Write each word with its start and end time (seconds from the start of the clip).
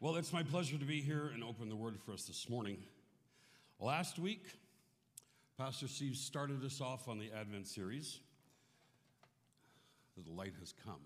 Well, 0.00 0.14
it's 0.14 0.32
my 0.32 0.44
pleasure 0.44 0.78
to 0.78 0.84
be 0.84 1.00
here 1.00 1.32
and 1.34 1.42
open 1.42 1.68
the 1.68 1.74
word 1.74 1.98
for 2.06 2.12
us 2.12 2.22
this 2.22 2.48
morning. 2.48 2.76
Last 3.80 4.16
week, 4.16 4.46
Pastor 5.58 5.88
Steve 5.88 6.14
started 6.14 6.64
us 6.64 6.80
off 6.80 7.08
on 7.08 7.18
the 7.18 7.32
Advent 7.36 7.66
series. 7.66 8.20
The 10.24 10.32
light 10.32 10.52
has 10.60 10.72
come. 10.86 11.00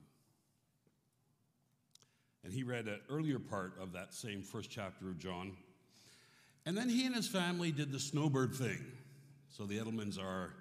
And 2.44 2.52
he 2.52 2.64
read 2.64 2.86
an 2.86 3.00
earlier 3.08 3.38
part 3.38 3.72
of 3.80 3.92
that 3.94 4.12
same 4.12 4.42
first 4.42 4.70
chapter 4.70 5.08
of 5.08 5.18
John. 5.18 5.56
And 6.66 6.76
then 6.76 6.90
he 6.90 7.06
and 7.06 7.14
his 7.14 7.28
family 7.28 7.72
did 7.72 7.92
the 7.92 7.98
snowbird 7.98 8.54
thing. 8.54 8.84
So 9.48 9.64
the 9.64 9.78
Edelmans 9.78 10.22
are 10.22 10.52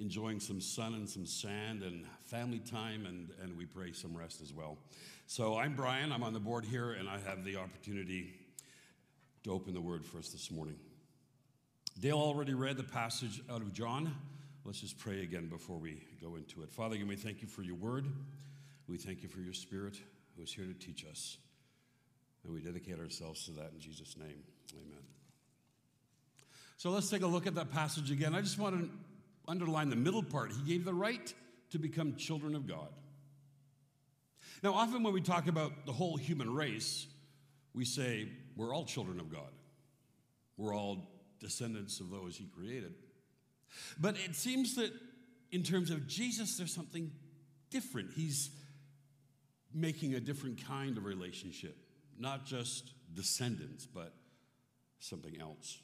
enjoying 0.00 0.40
some 0.40 0.60
sun 0.60 0.94
and 0.94 1.08
some 1.08 1.26
sand 1.26 1.82
and 1.82 2.04
family 2.24 2.58
time, 2.58 3.06
and, 3.06 3.30
and 3.42 3.56
we 3.56 3.66
pray 3.66 3.92
some 3.92 4.16
rest 4.16 4.40
as 4.40 4.52
well. 4.52 4.78
So 5.26 5.56
I'm 5.58 5.74
Brian, 5.74 6.12
I'm 6.12 6.22
on 6.22 6.32
the 6.32 6.40
board 6.40 6.64
here, 6.64 6.92
and 6.92 7.08
I 7.08 7.18
have 7.20 7.44
the 7.44 7.56
opportunity 7.56 8.34
to 9.44 9.50
open 9.50 9.74
the 9.74 9.80
word 9.80 10.04
for 10.04 10.18
us 10.18 10.30
this 10.30 10.50
morning. 10.50 10.76
Dale 12.00 12.18
already 12.18 12.54
read 12.54 12.76
the 12.76 12.84
passage 12.84 13.42
out 13.50 13.60
of 13.60 13.72
John. 13.72 14.14
Let's 14.64 14.80
just 14.80 14.98
pray 14.98 15.22
again 15.22 15.48
before 15.48 15.78
we 15.78 16.02
go 16.20 16.36
into 16.36 16.62
it. 16.62 16.72
Father, 16.72 16.96
we 17.06 17.16
thank 17.16 17.42
you 17.42 17.48
for 17.48 17.62
your 17.62 17.74
word. 17.74 18.06
We 18.86 18.98
thank 18.98 19.22
you 19.22 19.28
for 19.28 19.40
your 19.40 19.54
spirit 19.54 19.96
who 20.36 20.42
is 20.42 20.52
here 20.52 20.64
to 20.64 20.74
teach 20.74 21.04
us. 21.10 21.38
And 22.44 22.54
we 22.54 22.60
dedicate 22.60 22.98
ourselves 22.98 23.44
to 23.46 23.52
that 23.52 23.72
in 23.74 23.80
Jesus' 23.80 24.16
name. 24.16 24.42
Amen. 24.72 25.02
So 26.76 26.90
let's 26.90 27.10
take 27.10 27.22
a 27.22 27.26
look 27.26 27.46
at 27.46 27.56
that 27.56 27.72
passage 27.72 28.10
again. 28.10 28.34
I 28.34 28.40
just 28.40 28.58
want 28.58 28.78
to 28.78 28.90
underline 29.48 29.88
the 29.88 29.96
middle 29.96 30.22
part. 30.22 30.52
He 30.52 30.70
gave 30.70 30.84
the 30.84 30.94
right 30.94 31.32
to 31.70 31.78
become 31.78 32.14
children 32.16 32.54
of 32.54 32.66
God. 32.66 32.88
Now, 34.62 34.74
often 34.74 35.02
when 35.02 35.12
we 35.12 35.20
talk 35.20 35.46
about 35.46 35.86
the 35.86 35.92
whole 35.92 36.16
human 36.16 36.52
race, 36.52 37.06
we 37.74 37.84
say 37.84 38.28
we're 38.56 38.74
all 38.74 38.84
children 38.84 39.20
of 39.20 39.30
God. 39.30 39.50
We're 40.56 40.74
all 40.74 41.10
descendants 41.40 42.00
of 42.00 42.10
those 42.10 42.36
he 42.36 42.46
created. 42.46 42.94
But 44.00 44.16
it 44.24 44.34
seems 44.34 44.74
that 44.76 44.92
in 45.52 45.62
terms 45.62 45.90
of 45.90 46.06
Jesus, 46.06 46.56
there's 46.56 46.74
something 46.74 47.12
different. 47.70 48.12
He's 48.14 48.50
making 49.72 50.14
a 50.14 50.20
different 50.20 50.66
kind 50.66 50.96
of 50.96 51.04
relationship, 51.04 51.76
not 52.18 52.44
just 52.44 52.90
descendants, 53.14 53.86
but 53.86 54.12
something 54.98 55.40
else. 55.40 55.78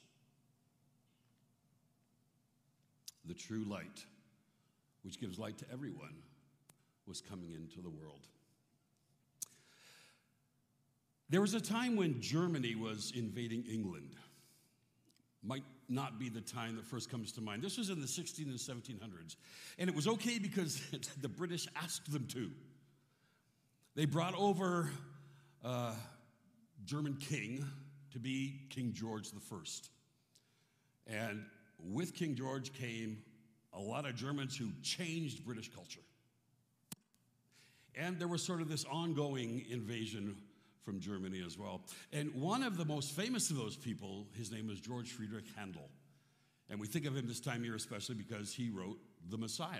The 3.27 3.33
true 3.33 3.63
light, 3.63 4.05
which 5.03 5.19
gives 5.19 5.39
light 5.39 5.57
to 5.59 5.65
everyone, 5.71 6.15
was 7.07 7.21
coming 7.21 7.51
into 7.51 7.81
the 7.81 7.89
world. 7.89 8.27
There 11.29 11.41
was 11.41 11.53
a 11.53 11.61
time 11.61 11.95
when 11.95 12.21
Germany 12.21 12.75
was 12.75 13.11
invading 13.15 13.65
England. 13.71 14.15
Might 15.43 15.63
not 15.89 16.19
be 16.19 16.29
the 16.29 16.41
time 16.41 16.75
that 16.75 16.85
first 16.85 17.09
comes 17.09 17.31
to 17.33 17.41
mind. 17.41 17.63
This 17.63 17.77
was 17.77 17.89
in 17.89 18.01
the 18.01 18.07
16 18.07 18.47
and 18.47 18.57
1700s. 18.57 19.35
And 19.77 19.89
it 19.89 19.95
was 19.95 20.07
okay 20.07 20.39
because 20.39 20.81
the 21.21 21.29
British 21.29 21.67
asked 21.75 22.11
them 22.11 22.27
to. 22.27 22.51
They 23.95 24.05
brought 24.05 24.35
over 24.35 24.89
a 25.63 25.93
German 26.85 27.15
king 27.15 27.65
to 28.11 28.19
be 28.19 28.61
King 28.69 28.93
George 28.93 29.29
I. 29.33 29.57
And 31.07 31.45
with 31.91 32.13
King 32.13 32.35
George 32.35 32.73
came 32.73 33.17
a 33.73 33.79
lot 33.79 34.05
of 34.05 34.15
Germans 34.15 34.55
who 34.55 34.69
changed 34.81 35.45
British 35.45 35.71
culture. 35.73 36.01
And 37.95 38.19
there 38.19 38.27
was 38.27 38.43
sort 38.43 38.61
of 38.61 38.69
this 38.69 38.85
ongoing 38.85 39.65
invasion 39.69 40.35
from 40.83 40.99
Germany 40.99 41.41
as 41.45 41.57
well. 41.57 41.81
And 42.13 42.33
one 42.35 42.63
of 42.63 42.77
the 42.77 42.85
most 42.85 43.11
famous 43.11 43.49
of 43.49 43.57
those 43.57 43.75
people, 43.75 44.27
his 44.37 44.51
name 44.51 44.67
was 44.67 44.79
George 44.79 45.11
Friedrich 45.11 45.45
Handel. 45.55 45.89
And 46.69 46.79
we 46.79 46.87
think 46.87 47.05
of 47.05 47.15
him 47.15 47.27
this 47.27 47.39
time 47.39 47.57
of 47.57 47.65
year 47.65 47.75
especially 47.75 48.15
because 48.15 48.53
he 48.53 48.69
wrote 48.69 48.99
The 49.29 49.37
Messiah. 49.37 49.79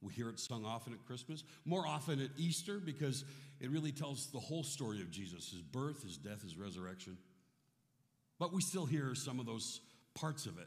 We 0.00 0.12
hear 0.12 0.28
it 0.28 0.40
sung 0.40 0.64
often 0.64 0.92
at 0.92 1.04
Christmas, 1.06 1.44
more 1.64 1.86
often 1.86 2.20
at 2.20 2.30
Easter 2.36 2.78
because 2.78 3.24
it 3.60 3.70
really 3.70 3.92
tells 3.92 4.26
the 4.32 4.40
whole 4.40 4.64
story 4.64 5.00
of 5.00 5.10
Jesus 5.10 5.50
his 5.50 5.62
birth, 5.62 6.02
his 6.02 6.16
death, 6.16 6.42
his 6.42 6.56
resurrection. 6.56 7.16
But 8.38 8.52
we 8.52 8.62
still 8.62 8.86
hear 8.86 9.14
some 9.14 9.38
of 9.38 9.46
those 9.46 9.80
parts 10.14 10.46
of 10.46 10.58
it 10.58 10.66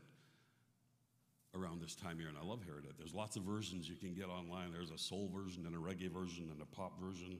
around 1.56 1.82
this 1.82 1.96
time 1.96 2.18
here, 2.20 2.28
and 2.28 2.38
I 2.38 2.46
love 2.46 2.62
it. 2.68 2.98
There's 2.98 3.14
lots 3.14 3.36
of 3.36 3.44
versions 3.44 3.90
you 3.90 3.96
can 3.96 4.14
get 4.14 4.28
online. 4.28 4.72
There's 4.72 4.92
a 4.92 4.98
soul 4.98 5.30
version 5.34 5.66
and 5.66 5.76
a 5.76 5.80
reggae 5.80 6.12
version 6.12 6.50
and 6.52 6.62
a 6.62 6.66
pop 6.66 7.00
version. 7.02 7.40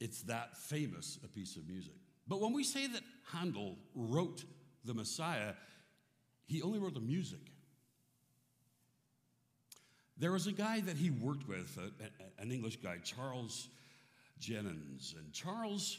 It's 0.00 0.22
that 0.22 0.56
famous 0.56 1.18
a 1.24 1.28
piece 1.28 1.56
of 1.56 1.66
music. 1.68 1.94
But 2.26 2.40
when 2.40 2.52
we 2.52 2.64
say 2.64 2.86
that 2.86 3.02
Handel 3.32 3.76
wrote 3.94 4.44
the 4.84 4.94
Messiah, 4.94 5.54
he 6.46 6.62
only 6.62 6.78
wrote 6.78 6.94
the 6.94 7.00
music. 7.00 7.40
There 10.18 10.32
was 10.32 10.46
a 10.46 10.52
guy 10.52 10.80
that 10.80 10.96
he 10.96 11.10
worked 11.10 11.48
with, 11.48 11.78
a, 11.78 12.04
a, 12.04 12.42
an 12.42 12.52
English 12.52 12.76
guy, 12.76 12.98
Charles 13.02 13.68
Jennens. 14.40 15.16
And 15.16 15.32
Charles 15.32 15.98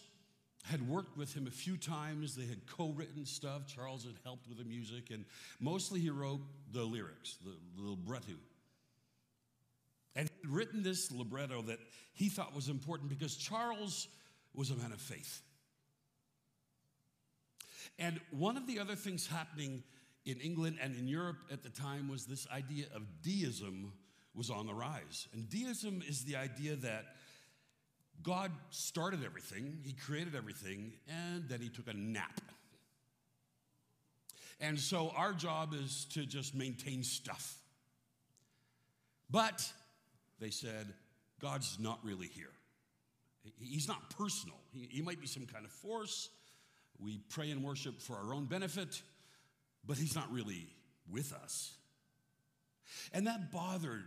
had 0.63 0.87
worked 0.87 1.17
with 1.17 1.33
him 1.33 1.45
a 1.47 1.51
few 1.51 1.77
times. 1.77 2.35
They 2.35 2.45
had 2.45 2.65
co 2.67 2.89
written 2.89 3.25
stuff. 3.25 3.67
Charles 3.67 4.03
had 4.03 4.15
helped 4.23 4.47
with 4.47 4.57
the 4.57 4.63
music, 4.63 5.11
and 5.11 5.25
mostly 5.59 5.99
he 5.99 6.09
wrote 6.09 6.41
the 6.71 6.83
lyrics, 6.83 7.37
the, 7.43 7.51
the 7.75 7.89
libretto. 7.89 8.33
And 10.15 10.29
he'd 10.41 10.49
written 10.49 10.83
this 10.83 11.11
libretto 11.11 11.61
that 11.63 11.79
he 12.13 12.29
thought 12.29 12.55
was 12.55 12.69
important 12.69 13.09
because 13.09 13.35
Charles 13.35 14.07
was 14.53 14.69
a 14.69 14.75
man 14.75 14.91
of 14.91 15.01
faith. 15.01 15.41
And 17.99 18.19
one 18.31 18.57
of 18.57 18.67
the 18.67 18.79
other 18.79 18.95
things 18.95 19.27
happening 19.27 19.83
in 20.25 20.39
England 20.39 20.77
and 20.81 20.95
in 20.95 21.07
Europe 21.07 21.37
at 21.51 21.63
the 21.63 21.69
time 21.69 22.07
was 22.07 22.25
this 22.25 22.47
idea 22.49 22.85
of 22.95 23.01
deism 23.21 23.91
was 24.35 24.49
on 24.49 24.65
the 24.65 24.73
rise. 24.73 25.27
And 25.33 25.49
deism 25.49 26.01
is 26.07 26.23
the 26.23 26.35
idea 26.35 26.75
that 26.77 27.05
God 28.21 28.51
started 28.69 29.23
everything, 29.25 29.79
He 29.83 29.93
created 29.93 30.35
everything, 30.35 30.93
and 31.07 31.47
then 31.49 31.59
He 31.59 31.69
took 31.69 31.87
a 31.87 31.93
nap. 31.93 32.41
And 34.59 34.79
so 34.79 35.11
our 35.17 35.33
job 35.33 35.73
is 35.73 36.05
to 36.13 36.25
just 36.25 36.55
maintain 36.55 37.03
stuff. 37.03 37.57
But 39.29 39.69
they 40.39 40.51
said, 40.51 40.93
God's 41.41 41.77
not 41.79 41.99
really 42.03 42.27
here. 42.27 42.51
He's 43.59 43.87
not 43.87 44.09
personal. 44.17 44.55
He, 44.71 45.01
might 45.01 45.19
be 45.19 45.27
some 45.27 45.45
kind 45.45 45.65
of 45.65 45.71
force. 45.71 46.29
We 46.99 47.19
pray 47.29 47.51
and 47.51 47.61
worship 47.61 48.01
for 48.01 48.15
our 48.15 48.33
own 48.33 48.45
benefit, 48.45 49.01
but 49.85 49.97
He's 49.97 50.15
not 50.15 50.31
really 50.31 50.67
with 51.11 51.33
us. 51.33 51.73
And 53.11 53.27
that 53.27 53.51
bothered 53.51 54.05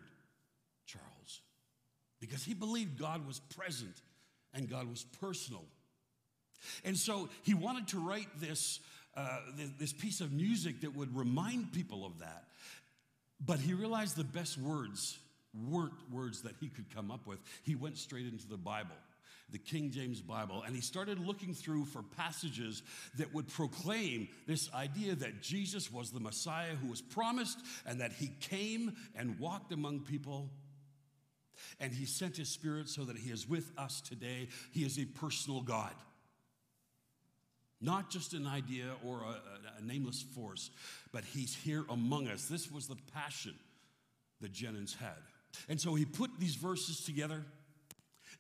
because 2.20 2.44
he 2.44 2.54
believed 2.54 2.98
God 2.98 3.26
was 3.26 3.40
present 3.56 3.94
and 4.54 4.68
God 4.68 4.88
was 4.88 5.04
personal. 5.20 5.64
And 6.84 6.96
so 6.96 7.28
he 7.42 7.54
wanted 7.54 7.88
to 7.88 7.98
write 7.98 8.28
this, 8.40 8.80
uh, 9.16 9.38
this 9.78 9.92
piece 9.92 10.20
of 10.20 10.32
music 10.32 10.80
that 10.80 10.96
would 10.96 11.14
remind 11.16 11.72
people 11.72 12.04
of 12.06 12.20
that. 12.20 12.44
But 13.44 13.60
he 13.60 13.74
realized 13.74 14.16
the 14.16 14.24
best 14.24 14.56
words 14.58 15.18
weren't 15.68 15.92
words 16.10 16.42
that 16.42 16.54
he 16.60 16.68
could 16.68 16.94
come 16.94 17.10
up 17.10 17.26
with. 17.26 17.38
He 17.62 17.74
went 17.74 17.98
straight 17.98 18.26
into 18.26 18.48
the 18.48 18.56
Bible, 18.56 18.96
the 19.50 19.58
King 19.58 19.90
James 19.90 20.20
Bible, 20.20 20.62
and 20.66 20.74
he 20.74 20.82
started 20.82 21.18
looking 21.18 21.54
through 21.54 21.84
for 21.86 22.02
passages 22.02 22.82
that 23.18 23.32
would 23.34 23.48
proclaim 23.48 24.28
this 24.46 24.72
idea 24.72 25.14
that 25.14 25.42
Jesus 25.42 25.90
was 25.92 26.10
the 26.10 26.20
Messiah 26.20 26.74
who 26.74 26.88
was 26.88 27.02
promised 27.02 27.58
and 27.84 28.00
that 28.00 28.12
he 28.12 28.32
came 28.40 28.96
and 29.14 29.38
walked 29.38 29.72
among 29.72 30.00
people 30.00 30.50
and 31.80 31.92
He 31.92 32.06
sent 32.06 32.36
His 32.36 32.48
Spirit 32.48 32.88
so 32.88 33.04
that 33.04 33.16
He 33.16 33.30
is 33.30 33.48
with 33.48 33.70
us 33.76 34.00
today. 34.00 34.48
He 34.72 34.84
is 34.84 34.98
a 34.98 35.04
personal 35.04 35.62
God, 35.62 35.94
not 37.80 38.10
just 38.10 38.32
an 38.32 38.46
idea 38.46 38.92
or 39.04 39.22
a, 39.22 39.80
a 39.80 39.84
nameless 39.84 40.22
force, 40.22 40.70
but 41.12 41.24
He's 41.24 41.54
here 41.54 41.84
among 41.88 42.28
us. 42.28 42.46
This 42.46 42.70
was 42.70 42.86
the 42.86 42.96
passion 43.12 43.54
that 44.40 44.52
Jennens 44.52 44.96
had. 44.96 45.16
And 45.68 45.80
so 45.80 45.94
he 45.94 46.04
put 46.04 46.30
these 46.38 46.54
verses 46.54 47.04
together. 47.04 47.44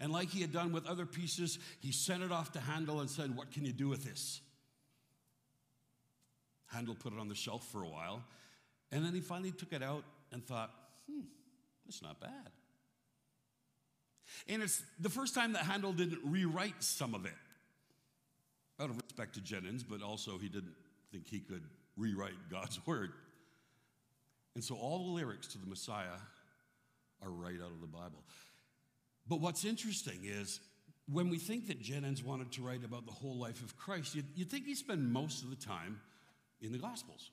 And 0.00 0.12
like 0.12 0.28
he 0.28 0.40
had 0.40 0.52
done 0.52 0.72
with 0.72 0.86
other 0.86 1.06
pieces, 1.06 1.58
he 1.80 1.92
sent 1.92 2.22
it 2.22 2.30
off 2.30 2.52
to 2.52 2.60
Handel 2.60 3.00
and 3.00 3.08
said, 3.08 3.34
What 3.36 3.50
can 3.50 3.64
you 3.64 3.72
do 3.72 3.88
with 3.88 4.04
this? 4.04 4.40
Handel 6.66 6.94
put 6.94 7.12
it 7.12 7.18
on 7.18 7.28
the 7.28 7.34
shelf 7.34 7.66
for 7.72 7.82
a 7.82 7.88
while. 7.88 8.22
And 8.92 9.04
then 9.04 9.14
he 9.14 9.20
finally 9.20 9.52
took 9.52 9.72
it 9.72 9.82
out 9.82 10.04
and 10.32 10.44
thought, 10.44 10.70
Hmm, 11.10 11.22
it's 11.88 12.02
not 12.02 12.20
bad. 12.20 12.50
And 14.48 14.62
it's 14.62 14.82
the 15.00 15.08
first 15.08 15.34
time 15.34 15.52
that 15.52 15.62
Handel 15.62 15.92
didn't 15.92 16.20
rewrite 16.24 16.82
some 16.82 17.14
of 17.14 17.24
it. 17.24 17.32
Out 18.80 18.90
of 18.90 18.96
respect 18.96 19.34
to 19.34 19.40
Jennens, 19.40 19.82
but 19.88 20.02
also 20.02 20.38
he 20.38 20.48
didn't 20.48 20.74
think 21.10 21.26
he 21.26 21.40
could 21.40 21.62
rewrite 21.96 22.34
God's 22.50 22.78
word. 22.86 23.12
And 24.54 24.62
so 24.62 24.74
all 24.74 24.98
the 25.06 25.12
lyrics 25.12 25.46
to 25.48 25.58
the 25.58 25.66
Messiah 25.66 26.18
are 27.22 27.30
right 27.30 27.60
out 27.62 27.70
of 27.70 27.80
the 27.80 27.86
Bible. 27.86 28.22
But 29.28 29.40
what's 29.40 29.64
interesting 29.64 30.20
is 30.22 30.60
when 31.10 31.28
we 31.28 31.38
think 31.38 31.68
that 31.68 31.82
Jennens 31.82 32.24
wanted 32.24 32.52
to 32.52 32.62
write 32.62 32.84
about 32.84 33.06
the 33.06 33.12
whole 33.12 33.36
life 33.36 33.62
of 33.62 33.76
Christ, 33.76 34.14
you'd, 34.14 34.26
you'd 34.34 34.50
think 34.50 34.66
he'd 34.66 34.76
spend 34.76 35.12
most 35.12 35.42
of 35.42 35.50
the 35.50 35.56
time 35.56 36.00
in 36.60 36.72
the 36.72 36.78
Gospels. 36.78 37.30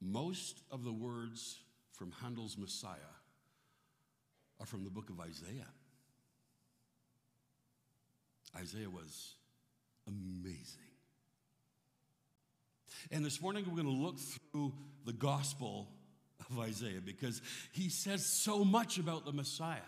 Most 0.00 0.60
of 0.70 0.84
the 0.84 0.92
words 0.92 1.58
from 1.92 2.12
Handel's 2.22 2.56
Messiah 2.56 3.17
are 4.60 4.66
from 4.66 4.84
the 4.84 4.90
book 4.90 5.10
of 5.10 5.20
Isaiah. 5.20 5.68
Isaiah 8.56 8.90
was 8.90 9.34
amazing. 10.06 10.88
And 13.10 13.24
this 13.24 13.40
morning 13.40 13.64
we're 13.66 13.82
going 13.82 13.96
to 13.96 14.02
look 14.02 14.18
through 14.18 14.72
the 15.04 15.12
gospel 15.12 15.88
of 16.50 16.58
Isaiah 16.58 17.00
because 17.04 17.40
he 17.72 17.88
says 17.88 18.26
so 18.26 18.64
much 18.64 18.98
about 18.98 19.24
the 19.24 19.32
Messiah. 19.32 19.78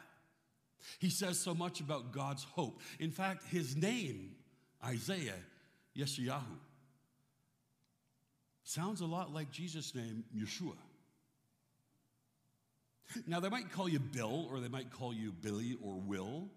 He 0.98 1.10
says 1.10 1.38
so 1.38 1.54
much 1.54 1.80
about 1.80 2.12
God's 2.12 2.44
hope. 2.44 2.80
In 2.98 3.10
fact, 3.10 3.44
his 3.48 3.76
name, 3.76 4.36
Isaiah, 4.84 5.34
Yeshayahu, 5.96 6.58
sounds 8.64 9.00
a 9.00 9.06
lot 9.06 9.32
like 9.32 9.50
Jesus' 9.50 9.94
name, 9.94 10.24
Yeshua. 10.34 10.76
Now, 13.26 13.40
they 13.40 13.48
might 13.48 13.72
call 13.72 13.88
you 13.88 13.98
Bill, 13.98 14.48
or 14.50 14.60
they 14.60 14.68
might 14.68 14.90
call 14.90 15.12
you 15.12 15.32
Billy, 15.32 15.76
or 15.82 15.94
Will, 15.96 16.48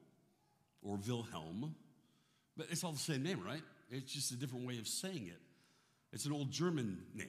or 0.83 0.97
Wilhelm, 1.07 1.75
but 2.55 2.67
it's 2.69 2.83
all 2.83 2.91
the 2.91 2.99
same 2.99 3.23
name, 3.23 3.41
right? 3.43 3.61
It's 3.89 4.11
just 4.11 4.31
a 4.31 4.35
different 4.35 4.67
way 4.67 4.77
of 4.77 4.87
saying 4.87 5.27
it. 5.27 5.41
It's 6.11 6.25
an 6.25 6.31
old 6.31 6.51
German 6.51 6.99
name. 7.15 7.27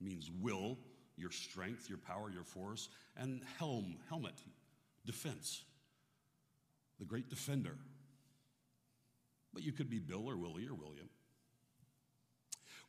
It 0.00 0.04
means 0.04 0.30
will, 0.40 0.78
your 1.16 1.30
strength, 1.30 1.88
your 1.88 1.98
power, 1.98 2.30
your 2.30 2.44
force, 2.44 2.88
and 3.16 3.42
helm, 3.58 3.96
helmet, 4.08 4.34
defense, 5.06 5.62
the 6.98 7.04
great 7.04 7.28
defender. 7.28 7.76
But 9.52 9.62
you 9.62 9.72
could 9.72 9.90
be 9.90 9.98
Bill 9.98 10.28
or 10.28 10.36
Willie 10.36 10.66
or 10.66 10.74
William. 10.74 11.08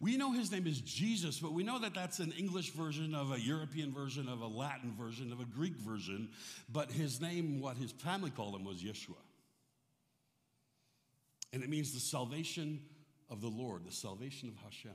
We 0.04 0.18
know 0.18 0.34
his 0.34 0.52
name 0.52 0.68
is 0.68 0.82
Jesus, 0.82 1.40
but 1.40 1.54
we 1.54 1.64
know 1.64 1.80
that 1.80 1.94
that's 1.94 2.20
an 2.20 2.34
English 2.34 2.72
version 2.72 3.16
of 3.16 3.32
a 3.32 3.40
European 3.40 3.94
version 3.94 4.28
of 4.28 4.42
a 4.42 4.48
Latin 4.48 4.94
version 5.00 5.32
of 5.32 5.40
a 5.40 5.46
Greek 5.46 5.78
version. 5.78 6.28
But 6.70 6.92
his 6.92 7.22
name, 7.22 7.62
what 7.62 7.78
his 7.78 7.94
family 7.94 8.30
called 8.30 8.54
him, 8.54 8.66
was 8.66 8.84
Yeshua. 8.84 9.16
And 11.54 11.64
it 11.64 11.70
means 11.70 11.94
the 11.94 12.02
salvation 12.02 12.82
of 13.30 13.40
the 13.40 13.48
Lord, 13.48 13.86
the 13.86 13.94
salvation 13.94 14.50
of 14.50 14.62
Hashem. 14.62 14.92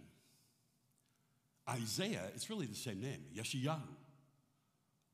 Isaiah, 1.71 2.25
it's 2.35 2.51
really 2.51 2.67
the 2.67 2.77
same 2.77 3.01
name, 3.01 3.25
Yeshayahu. 3.35 3.81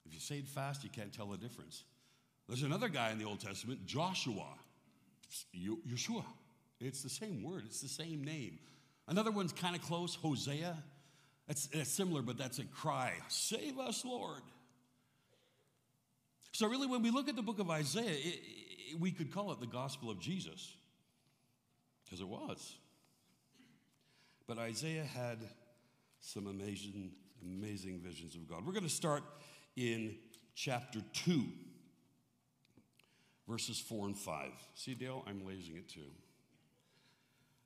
If 0.07 0.13
you 0.13 0.19
say 0.19 0.39
it 0.39 0.49
fast, 0.49 0.83
you 0.83 0.91
can't 0.91 1.13
tell 1.13 1.27
the 1.27 1.39
difference. 1.39 1.85
There's 2.49 2.65
another 2.65 2.89
guy 2.89 3.13
in 3.13 3.19
the 3.19 3.27
Old 3.27 3.39
Testament, 3.39 3.87
Joshua, 3.87 4.59
Yeshua. 5.57 6.25
It's 6.81 7.05
the 7.05 7.09
same 7.09 7.45
word, 7.45 7.63
it's 7.65 7.81
the 7.81 7.89
same 7.89 8.25
name. 8.25 8.59
Another 9.07 9.31
one's 9.31 9.53
kind 9.53 9.77
of 9.77 9.83
close, 9.83 10.15
Hosea. 10.15 10.77
That's, 11.47 11.67
that's 11.67 11.91
similar, 11.91 12.23
but 12.23 12.39
that's 12.39 12.59
a 12.59 12.65
cry 12.65 13.13
Save 13.29 13.79
us, 13.79 14.05
Lord. 14.05 14.43
So, 16.53 16.69
really, 16.69 16.87
when 16.87 17.03
we 17.03 17.11
look 17.11 17.29
at 17.29 17.35
the 17.35 17.43
book 17.43 17.59
of 17.59 17.69
Isaiah, 17.69 18.05
it, 18.05 18.41
it, 18.93 19.01
we 19.01 19.11
could 19.11 19.33
call 19.33 19.51
it 19.51 19.59
the 19.61 19.67
gospel 19.67 20.09
of 20.09 20.21
Jesus, 20.21 20.73
because 22.05 22.21
it 22.21 22.29
was. 22.29 22.77
But 24.47 24.59
Isaiah 24.59 25.05
had 25.05 25.39
some 26.21 26.47
amazing, 26.47 27.11
amazing 27.43 27.99
visions 27.99 28.37
of 28.37 28.49
God. 28.49 28.65
We're 28.65 28.73
going 28.73 28.85
to 28.85 28.89
start 28.89 29.25
in 29.75 30.15
chapter 30.55 31.01
2, 31.13 31.43
verses 33.49 33.81
4 33.81 34.07
and 34.07 34.17
5. 34.17 34.51
See, 34.75 34.95
Dale, 34.95 35.25
I'm 35.27 35.45
lazing 35.45 35.77
it 35.77 35.89
too. 35.89 36.11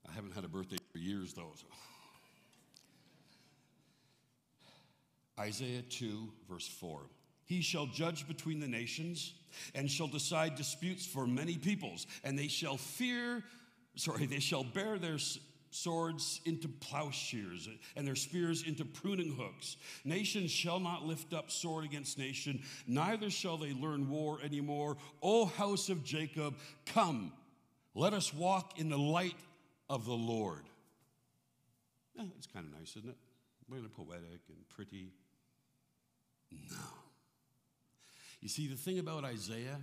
I 0.08 0.12
haven't 0.12 0.34
had 0.34 0.44
a 0.44 0.48
birthday 0.48 0.78
for 0.98 1.04
years, 1.04 1.32
though. 1.34 1.52
Isaiah 5.38 5.82
2, 5.82 6.28
verse 6.50 6.66
4. 6.66 7.00
He 7.44 7.60
shall 7.62 7.86
judge 7.86 8.26
between 8.26 8.60
the 8.60 8.66
nations 8.66 9.34
and 9.74 9.90
shall 9.90 10.08
decide 10.08 10.56
disputes 10.56 11.06
for 11.06 11.26
many 11.26 11.56
peoples, 11.56 12.06
and 12.24 12.38
they 12.38 12.48
shall 12.48 12.76
fear, 12.76 13.42
sorry, 13.94 14.26
they 14.26 14.40
shall 14.40 14.64
bear 14.64 14.98
their 14.98 15.18
swords 15.70 16.40
into 16.44 16.66
plowshares 16.66 17.68
and 17.94 18.06
their 18.06 18.16
spears 18.16 18.64
into 18.66 18.84
pruning 18.84 19.32
hooks. 19.32 19.76
Nation 20.04 20.48
shall 20.48 20.80
not 20.80 21.04
lift 21.04 21.32
up 21.32 21.50
sword 21.50 21.84
against 21.84 22.18
nation, 22.18 22.60
neither 22.86 23.30
shall 23.30 23.56
they 23.56 23.72
learn 23.72 24.10
war 24.10 24.38
anymore. 24.42 24.96
O 25.22 25.46
house 25.46 25.88
of 25.88 26.04
Jacob, 26.04 26.54
come, 26.86 27.32
let 27.94 28.12
us 28.12 28.34
walk 28.34 28.78
in 28.78 28.88
the 28.88 28.98
light 28.98 29.36
of 29.88 30.04
the 30.04 30.12
Lord. 30.12 30.64
It's 32.36 32.46
kind 32.46 32.66
of 32.66 32.78
nice, 32.78 32.96
isn't 32.96 33.08
it? 33.08 33.16
Really 33.68 33.88
poetic 33.88 34.40
and 34.48 34.68
pretty. 34.74 35.12
No. 36.70 36.76
You 38.40 38.48
see, 38.48 38.66
the 38.68 38.76
thing 38.76 38.98
about 38.98 39.24
Isaiah, 39.24 39.80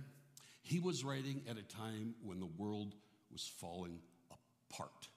he 0.62 0.80
was 0.80 1.04
writing 1.04 1.42
at 1.48 1.56
a 1.56 1.62
time 1.62 2.14
when 2.22 2.40
the 2.40 2.48
world 2.58 2.94
was 3.30 3.50
falling 3.60 4.00
apart. 4.30 5.08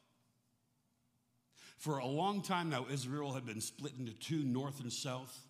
For 1.78 1.98
a 1.98 2.06
long 2.06 2.42
time 2.42 2.70
now, 2.70 2.86
Israel 2.92 3.34
had 3.34 3.46
been 3.46 3.62
split 3.62 3.94
into 3.98 4.14
two, 4.14 4.44
north 4.44 4.82
and 4.82 4.92
south. 4.92 5.48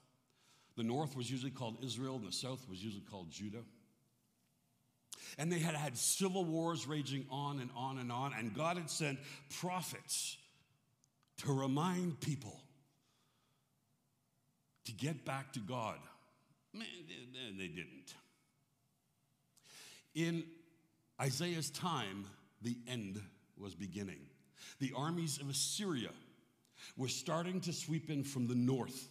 The 0.77 0.83
north 0.83 1.16
was 1.16 1.30
usually 1.30 1.51
called 1.51 1.77
Israel, 1.83 2.16
and 2.16 2.27
the 2.27 2.31
south 2.31 2.66
was 2.69 2.83
usually 2.83 3.04
called 3.10 3.31
Judah. 3.31 3.63
And 5.38 5.51
they 5.51 5.60
had 5.60 5.75
had 5.75 5.98
civil 5.98 6.45
wars 6.45 6.88
raging 6.88 7.25
on 7.31 7.60
and 7.60 7.71
on 7.75 7.98
and 7.98 8.12
on, 8.12 8.33
and 8.38 8.54
God 8.56 8.77
had 8.77 8.89
sent 8.89 9.19
prophets 9.60 10.38
to 11.39 11.53
remind 11.53 12.19
people 12.19 12.59
to 14.86 14.91
get 14.91 15.25
back 15.25 15.53
to 15.53 15.59
God. 15.59 15.97
Man, 16.74 16.88
they 17.57 17.68
didn't. 17.68 18.13
In 20.15 20.44
Isaiah's 21.21 21.69
time, 21.69 22.25
the 22.62 22.77
end 22.88 23.21
was 23.57 23.75
beginning. 23.75 24.19
The 24.80 24.94
armies 24.95 25.39
of 25.39 25.50
Assyria 25.50 26.09
were 26.97 27.07
starting 27.07 27.62
to 27.62 27.74
sweep 27.74 28.09
in 28.09 28.24
from 28.24 28.47
the 28.47 28.56
north. 28.56 29.09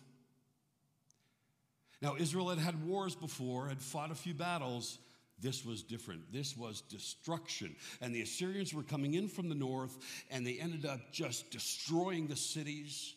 Now, 2.01 2.17
Israel 2.17 2.49
had 2.49 2.59
had 2.59 2.87
wars 2.87 3.15
before, 3.15 3.69
had 3.69 3.81
fought 3.81 4.11
a 4.11 4.15
few 4.15 4.35
battles, 4.35 4.99
this 5.41 5.65
was 5.65 5.83
different. 5.83 6.33
This 6.33 6.57
was 6.57 6.81
destruction. 6.83 7.77
And 8.01 8.15
the 8.15 8.23
Assyrians 8.23 8.75
were 8.75 8.83
coming 8.83 9.15
in 9.15 9.29
from 9.29 9.49
the 9.49 9.55
north, 9.55 9.97
and 10.31 10.47
they 10.47 10.59
ended 10.59 10.85
up 10.85 11.13
just 11.13 11.51
destroying 11.51 12.27
the 12.27 12.37
cities. 12.37 13.15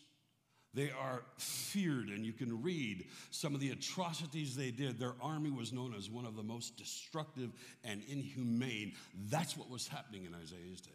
They 0.74 0.90
are 0.90 1.22
feared, 1.36 2.08
and 2.08 2.24
you 2.24 2.32
can 2.32 2.62
read 2.62 3.06
some 3.30 3.54
of 3.54 3.60
the 3.60 3.70
atrocities 3.70 4.56
they 4.56 4.70
did. 4.70 4.98
Their 4.98 5.14
army 5.20 5.50
was 5.50 5.72
known 5.72 5.94
as 5.94 6.08
one 6.08 6.24
of 6.24 6.36
the 6.36 6.42
most 6.42 6.76
destructive 6.76 7.50
and 7.84 8.02
inhumane. 8.08 8.92
That's 9.28 9.56
what 9.56 9.68
was 9.68 9.88
happening 9.88 10.24
in 10.24 10.34
Isaiah's 10.34 10.80
day. 10.80 10.90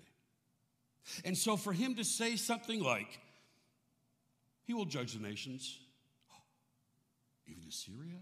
And 1.25 1.37
so, 1.37 1.57
for 1.57 1.73
him 1.73 1.95
to 1.95 2.03
say 2.03 2.37
something 2.37 2.81
like, 2.81 3.19
He 4.65 4.73
will 4.73 4.85
judge 4.85 5.13
the 5.13 5.21
nations, 5.21 5.77
even 7.45 7.63
Assyria? 7.67 8.17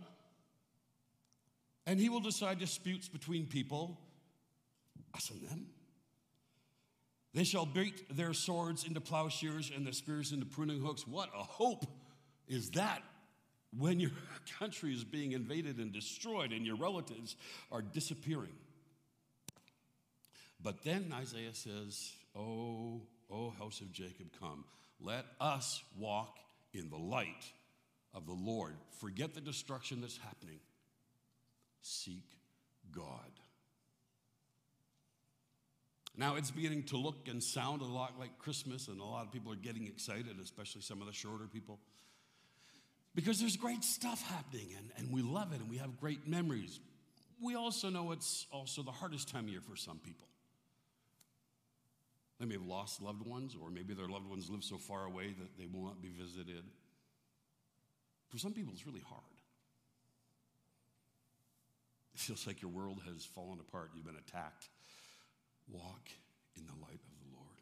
And 1.86 2.00
he 2.00 2.10
will 2.10 2.20
decide 2.20 2.60
disputes 2.60 3.08
between 3.08 3.46
people, 3.46 4.00
us 5.13 5.30
and 5.30 5.42
them. 5.48 5.68
They 7.34 7.44
shall 7.44 7.65
beat 7.65 8.15
their 8.15 8.34
swords 8.34 8.86
into 8.86 9.01
plowshares 9.01 9.72
and 9.75 9.86
their 9.86 9.94
spears 9.94 10.32
into 10.32 10.46
pruning 10.46 10.82
hooks. 10.82 11.06
What 11.06 11.30
a 11.36 11.44
hope 11.44 11.86
is 12.48 12.70
that 12.72 13.04
when 13.77 14.00
your 14.00 14.12
country 14.60 14.94
is 14.94 15.04
being 15.04 15.34
invaded 15.34 15.77
and 15.77 15.92
destroyed 15.92 16.51
and 16.51 16.65
your 16.65 16.77
relatives 16.77 17.36
are 17.72 17.82
disappearing. 17.82 18.56
But 20.62 20.84
then 20.84 21.13
Isaiah 21.13 21.54
says, 21.54 22.13
Oh, 22.36 23.01
oh, 23.30 23.51
house 23.60 23.82
of 23.82 23.92
Jacob, 23.92 24.27
come. 24.39 24.63
Let 25.00 25.25
us 25.39 25.84
walk 25.98 26.38
in 26.74 26.89
the 26.89 26.98
light 26.98 27.51
of 28.13 28.25
the 28.25 28.34
Lord. 28.34 28.75
Forget 29.00 29.34
the 29.34 29.42
destruction 29.42 30.01
that's 30.01 30.18
happening 30.18 30.60
seek 31.86 32.24
God. 32.92 33.32
Now 36.18 36.36
it's 36.36 36.50
beginning 36.50 36.84
to 36.84 36.98
look 36.98 37.27
and 37.27 37.44
sound 37.44 37.82
a 37.82 37.86
lot 37.86 38.18
like 38.18 38.39
Christmas, 38.39 38.88
and 38.88 39.00
a 39.00 39.04
lot 39.04 39.25
of 39.25 39.32
people 39.32 39.51
are 39.51 39.58
getting 39.58 39.86
excited, 39.86 40.38
especially 40.42 40.82
some 40.82 41.01
of 41.01 41.08
the 41.08 41.13
shorter 41.13 41.46
people, 41.46 41.80
because 43.13 43.39
there's 43.39 43.58
great 43.58 43.84
stuff 43.84 44.22
happening, 44.30 44.70
and, 44.77 44.89
and 44.98 45.12
we 45.12 45.22
love 45.22 45.54
it, 45.54 45.60
and 45.60 45.70
we 45.70 45.77
have 45.77 46.00
great 46.00 46.27
memories. 46.27 46.80
We 47.42 47.56
also 47.56 47.89
know 47.89 48.12
it's 48.12 48.48
also 48.51 48.82
the 48.82 48.92
hardest 48.92 49.30
time 49.30 49.46
of 49.46 49.50
year 49.50 49.62
for 49.62 49.75
some 49.75 50.00
people. 50.00 50.27
They 52.39 52.46
may 52.46 52.56
have 52.56 52.65
lost 52.65 53.01
loved 53.01 53.25
ones, 53.25 53.56
or 53.62 53.70
maybe 53.70 53.94
their 53.94 54.08
loved 54.08 54.30
ones 54.30 54.50
live 54.50 54.63
so 54.63 54.77
far 54.77 55.06
away 55.06 55.36
that 55.38 55.58
they 55.58 55.68
will 55.72 55.84
not 55.84 56.01
be 56.01 56.10
visited. 56.10 56.63
For 58.30 58.38
some 58.38 58.54
people, 58.54 58.74
it's 58.74 58.86
really 58.86 59.04
hard. 59.06 59.35
It 62.15 62.19
feels 62.19 62.48
like 62.48 62.62
your 62.62 62.72
world 62.72 63.01
has 63.05 63.25
fallen 63.25 63.60
apart, 63.60 63.91
you've 63.93 64.05
been 64.05 64.15
attacked. 64.15 64.69
Walk 65.67 66.10
in 66.55 66.65
the 66.65 66.72
light 66.81 66.93
of 66.93 67.19
the 67.19 67.36
Lord. 67.36 67.60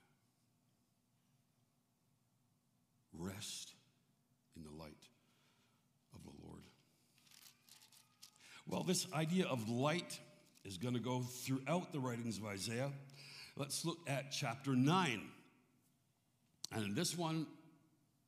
Rest 3.33 3.73
in 4.55 4.63
the 4.63 4.69
light 4.69 5.07
of 6.13 6.23
the 6.23 6.29
Lord. 6.45 6.61
Well, 8.67 8.83
this 8.83 9.07
idea 9.11 9.47
of 9.47 9.67
light 9.69 10.19
is 10.63 10.77
going 10.77 10.93
to 10.93 10.99
go 10.99 11.21
throughout 11.21 11.91
the 11.91 11.99
writings 11.99 12.37
of 12.37 12.45
Isaiah. 12.45 12.91
Let's 13.57 13.83
look 13.83 13.97
at 14.07 14.31
chapter 14.31 14.75
9. 14.75 15.21
And 16.73 16.85
in 16.85 16.93
this 16.93 17.17
one, 17.17 17.47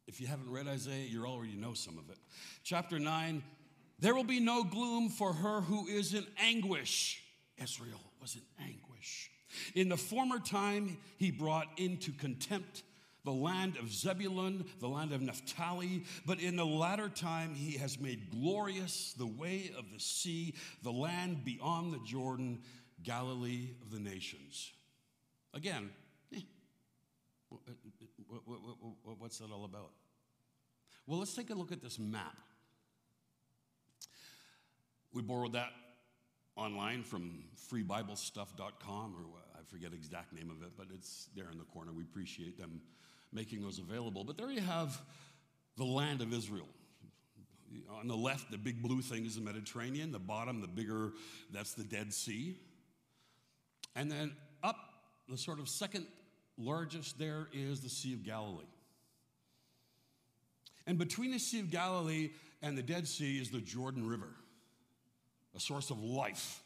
if 0.07 0.19
you 0.19 0.25
haven't 0.25 0.49
read 0.49 0.67
Isaiah, 0.67 1.05
you 1.05 1.23
already 1.25 1.55
know 1.55 1.73
some 1.73 1.99
of 1.99 2.09
it. 2.09 2.17
Chapter 2.63 2.97
9 2.97 3.43
there 3.99 4.15
will 4.15 4.23
be 4.23 4.39
no 4.39 4.63
gloom 4.63 5.09
for 5.09 5.33
her 5.33 5.61
who 5.61 5.87
is 5.87 6.13
in 6.13 6.25
anguish. 6.37 7.21
Israel 7.61 8.01
was 8.21 8.35
in 8.35 8.41
anguish. 8.63 9.29
In 9.73 9.89
the 9.89 9.97
former 9.97 10.39
time, 10.39 10.97
he 11.17 11.31
brought 11.31 11.67
into 11.77 12.11
contempt 12.11 12.83
the 13.23 13.33
land 13.33 13.77
of 13.77 13.91
Zebulun, 13.91 14.65
the 14.79 14.87
land 14.87 15.11
of 15.11 15.21
Naphtali, 15.21 16.03
but 16.25 16.39
in 16.39 16.55
the 16.55 16.65
latter 16.65 17.09
time, 17.09 17.55
he 17.55 17.77
has 17.77 17.99
made 17.99 18.29
glorious 18.29 19.13
the 19.17 19.25
way 19.25 19.71
of 19.77 19.85
the 19.91 19.99
sea, 19.99 20.53
the 20.83 20.91
land 20.91 21.43
beyond 21.43 21.93
the 21.93 21.99
Jordan, 22.05 22.59
Galilee 23.03 23.69
of 23.81 23.91
the 23.91 23.99
nations. 23.99 24.71
Again, 25.53 25.89
eh, 26.35 26.41
what's 27.49 29.39
that 29.39 29.51
all 29.51 29.65
about? 29.65 29.91
Well, 31.07 31.19
let's 31.19 31.33
take 31.33 31.49
a 31.49 31.55
look 31.55 31.71
at 31.71 31.81
this 31.81 31.97
map. 31.97 32.35
We 35.15 35.21
borrowed 35.21 35.53
that 35.53 35.71
online 36.57 37.01
from 37.01 37.45
freebiblestuff.com, 37.71 39.15
or 39.17 39.39
I 39.57 39.63
forget 39.71 39.91
the 39.91 39.97
exact 39.97 40.33
name 40.33 40.51
of 40.51 40.61
it, 40.61 40.73
but 40.77 40.87
it's 40.93 41.29
there 41.37 41.49
in 41.51 41.57
the 41.57 41.63
corner. 41.63 41.93
We 41.93 42.03
appreciate 42.03 42.57
them 42.57 42.81
making 43.31 43.61
those 43.61 43.79
available. 43.79 44.25
But 44.25 44.35
there 44.35 44.51
you 44.51 44.59
have 44.59 45.01
the 45.77 45.85
land 45.85 46.21
of 46.21 46.33
Israel. 46.33 46.67
On 47.97 48.09
the 48.09 48.15
left, 48.15 48.51
the 48.51 48.57
big 48.57 48.81
blue 48.81 49.01
thing 49.01 49.25
is 49.25 49.35
the 49.35 49.41
Mediterranean. 49.41 50.11
The 50.11 50.19
bottom, 50.19 50.59
the 50.59 50.67
bigger, 50.67 51.13
that's 51.49 51.73
the 51.73 51.85
Dead 51.85 52.13
Sea. 52.13 52.57
And 53.95 54.11
then 54.11 54.35
up, 54.63 54.75
the 55.29 55.37
sort 55.37 55.59
of 55.59 55.69
second 55.69 56.07
largest 56.57 57.17
there 57.17 57.47
is 57.53 57.79
the 57.79 57.89
Sea 57.89 58.13
of 58.13 58.23
Galilee. 58.23 58.65
And 60.85 60.97
between 60.97 61.31
the 61.31 61.39
Sea 61.39 61.61
of 61.61 61.71
Galilee 61.71 62.31
and 62.61 62.77
the 62.77 62.83
Dead 62.83 63.07
Sea 63.07 63.39
is 63.39 63.49
the 63.49 63.61
Jordan 63.61 64.05
River, 64.05 64.29
a 65.55 65.59
source 65.59 65.89
of 65.89 66.03
life 66.03 66.61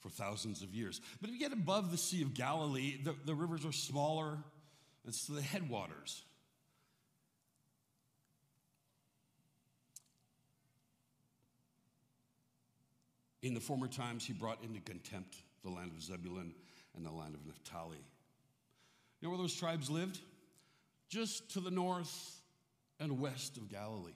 for 0.00 0.08
thousands 0.08 0.62
of 0.62 0.74
years. 0.74 1.00
But 1.20 1.30
if 1.30 1.34
you 1.34 1.40
get 1.40 1.52
above 1.52 1.90
the 1.90 1.98
Sea 1.98 2.22
of 2.22 2.34
Galilee, 2.34 2.98
the, 3.02 3.14
the 3.24 3.34
rivers 3.34 3.64
are 3.64 3.72
smaller, 3.72 4.38
it's 5.06 5.26
the 5.26 5.42
headwaters. 5.42 6.22
In 13.42 13.54
the 13.54 13.60
former 13.60 13.88
times, 13.88 14.24
he 14.24 14.32
brought 14.32 14.62
into 14.62 14.80
contempt 14.80 15.36
the 15.62 15.70
land 15.70 15.92
of 15.96 16.02
Zebulun 16.02 16.52
and 16.96 17.06
the 17.06 17.10
land 17.10 17.34
of 17.34 17.46
Naphtali. 17.46 17.98
You 19.20 19.26
know 19.26 19.30
where 19.30 19.38
those 19.38 19.54
tribes 19.54 19.88
lived? 19.90 20.20
Just 21.08 21.52
to 21.54 21.60
the 21.60 21.70
north 21.70 22.40
and 23.00 23.20
west 23.20 23.56
of 23.56 23.68
Galilee. 23.70 24.12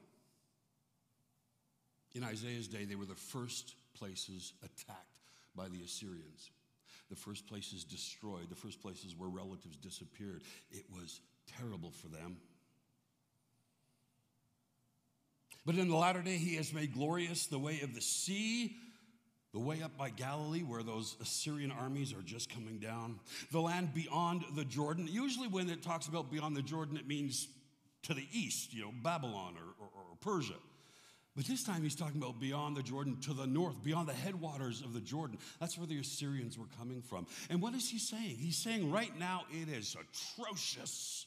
In 2.14 2.24
Isaiah's 2.24 2.68
day, 2.68 2.84
they 2.84 2.94
were 2.94 3.06
the 3.06 3.14
first 3.14 3.74
places 3.94 4.52
attacked 4.62 5.18
by 5.54 5.68
the 5.68 5.82
Assyrians, 5.82 6.50
the 7.10 7.16
first 7.16 7.46
places 7.46 7.84
destroyed, 7.84 8.48
the 8.48 8.56
first 8.56 8.80
places 8.80 9.14
where 9.16 9.28
relatives 9.28 9.76
disappeared. 9.76 10.42
It 10.70 10.84
was 10.92 11.20
terrible 11.58 11.90
for 11.90 12.08
them. 12.08 12.36
But 15.64 15.76
in 15.76 15.88
the 15.88 15.96
latter 15.96 16.22
day, 16.22 16.36
he 16.36 16.56
has 16.56 16.72
made 16.72 16.92
glorious 16.92 17.46
the 17.46 17.58
way 17.58 17.80
of 17.82 17.94
the 17.94 18.00
sea 18.00 18.76
the 19.52 19.60
way 19.60 19.82
up 19.82 19.96
by 19.98 20.08
Galilee, 20.08 20.62
where 20.62 20.82
those 20.82 21.16
Assyrian 21.20 21.70
armies 21.70 22.14
are 22.14 22.22
just 22.22 22.48
coming 22.48 22.78
down, 22.78 23.20
the 23.50 23.60
land 23.60 23.92
beyond 23.92 24.44
the 24.56 24.64
Jordan. 24.64 25.06
Usually, 25.10 25.46
when 25.46 25.68
it 25.68 25.82
talks 25.82 26.06
about 26.08 26.30
beyond 26.30 26.56
the 26.56 26.62
Jordan, 26.62 26.96
it 26.96 27.06
means 27.06 27.48
to 28.04 28.14
the 28.14 28.26
east, 28.32 28.72
you 28.72 28.82
know, 28.82 28.92
Babylon 29.02 29.54
or, 29.58 29.84
or, 29.84 29.90
or 29.94 30.16
Persia. 30.20 30.54
But 31.34 31.46
this 31.46 31.64
time 31.64 31.82
he's 31.82 31.94
talking 31.94 32.20
about 32.20 32.38
beyond 32.40 32.76
the 32.76 32.82
Jordan 32.82 33.18
to 33.22 33.32
the 33.32 33.46
north, 33.46 33.82
beyond 33.82 34.06
the 34.06 34.12
headwaters 34.12 34.82
of 34.82 34.92
the 34.92 35.00
Jordan. 35.00 35.38
That's 35.60 35.78
where 35.78 35.86
the 35.86 35.98
Assyrians 35.98 36.58
were 36.58 36.66
coming 36.78 37.00
from. 37.00 37.26
And 37.48 37.62
what 37.62 37.74
is 37.74 37.88
he 37.88 37.98
saying? 37.98 38.36
He's 38.38 38.58
saying 38.62 38.90
right 38.90 39.18
now 39.18 39.44
it 39.50 39.68
is 39.68 39.96
atrocious, 39.96 41.26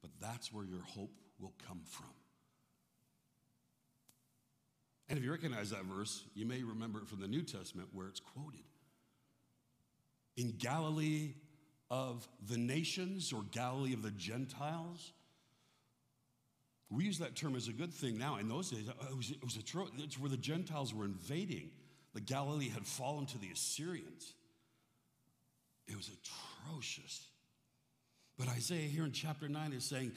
but 0.00 0.10
that's 0.20 0.52
where 0.52 0.64
your 0.64 0.80
hope 0.80 1.12
will 1.38 1.52
come 1.66 1.80
from. 1.84 2.06
And 5.10 5.18
if 5.18 5.24
you 5.24 5.30
recognize 5.30 5.70
that 5.70 5.84
verse, 5.84 6.22
you 6.34 6.46
may 6.46 6.62
remember 6.62 7.00
it 7.00 7.08
from 7.08 7.20
the 7.20 7.28
New 7.28 7.42
Testament 7.42 7.88
where 7.92 8.08
it's 8.08 8.20
quoted. 8.20 8.64
In 10.36 10.54
Galilee 10.58 11.34
of 11.90 12.28
the 12.48 12.58
nations 12.58 13.32
or 13.32 13.42
Galilee 13.50 13.94
of 13.94 14.02
the 14.02 14.10
Gentiles, 14.10 15.12
we 16.90 17.04
use 17.04 17.18
that 17.18 17.36
term 17.36 17.54
as 17.54 17.68
a 17.68 17.72
good 17.72 17.92
thing 17.92 18.18
now. 18.18 18.36
In 18.36 18.48
those 18.48 18.70
days, 18.70 18.88
it 18.88 19.16
was, 19.16 19.30
it 19.30 19.44
was 19.44 19.58
it's 19.98 20.18
where 20.18 20.30
the 20.30 20.36
Gentiles 20.36 20.94
were 20.94 21.04
invading. 21.04 21.70
The 22.14 22.20
Galilee 22.20 22.68
had 22.68 22.86
fallen 22.86 23.26
to 23.26 23.38
the 23.38 23.48
Assyrians. 23.52 24.32
It 25.86 25.96
was 25.96 26.10
atrocious. 26.66 27.26
But 28.38 28.48
Isaiah 28.48 28.88
here 28.88 29.04
in 29.04 29.12
chapter 29.12 29.48
9 29.48 29.72
is 29.72 29.84
saying 29.84 30.12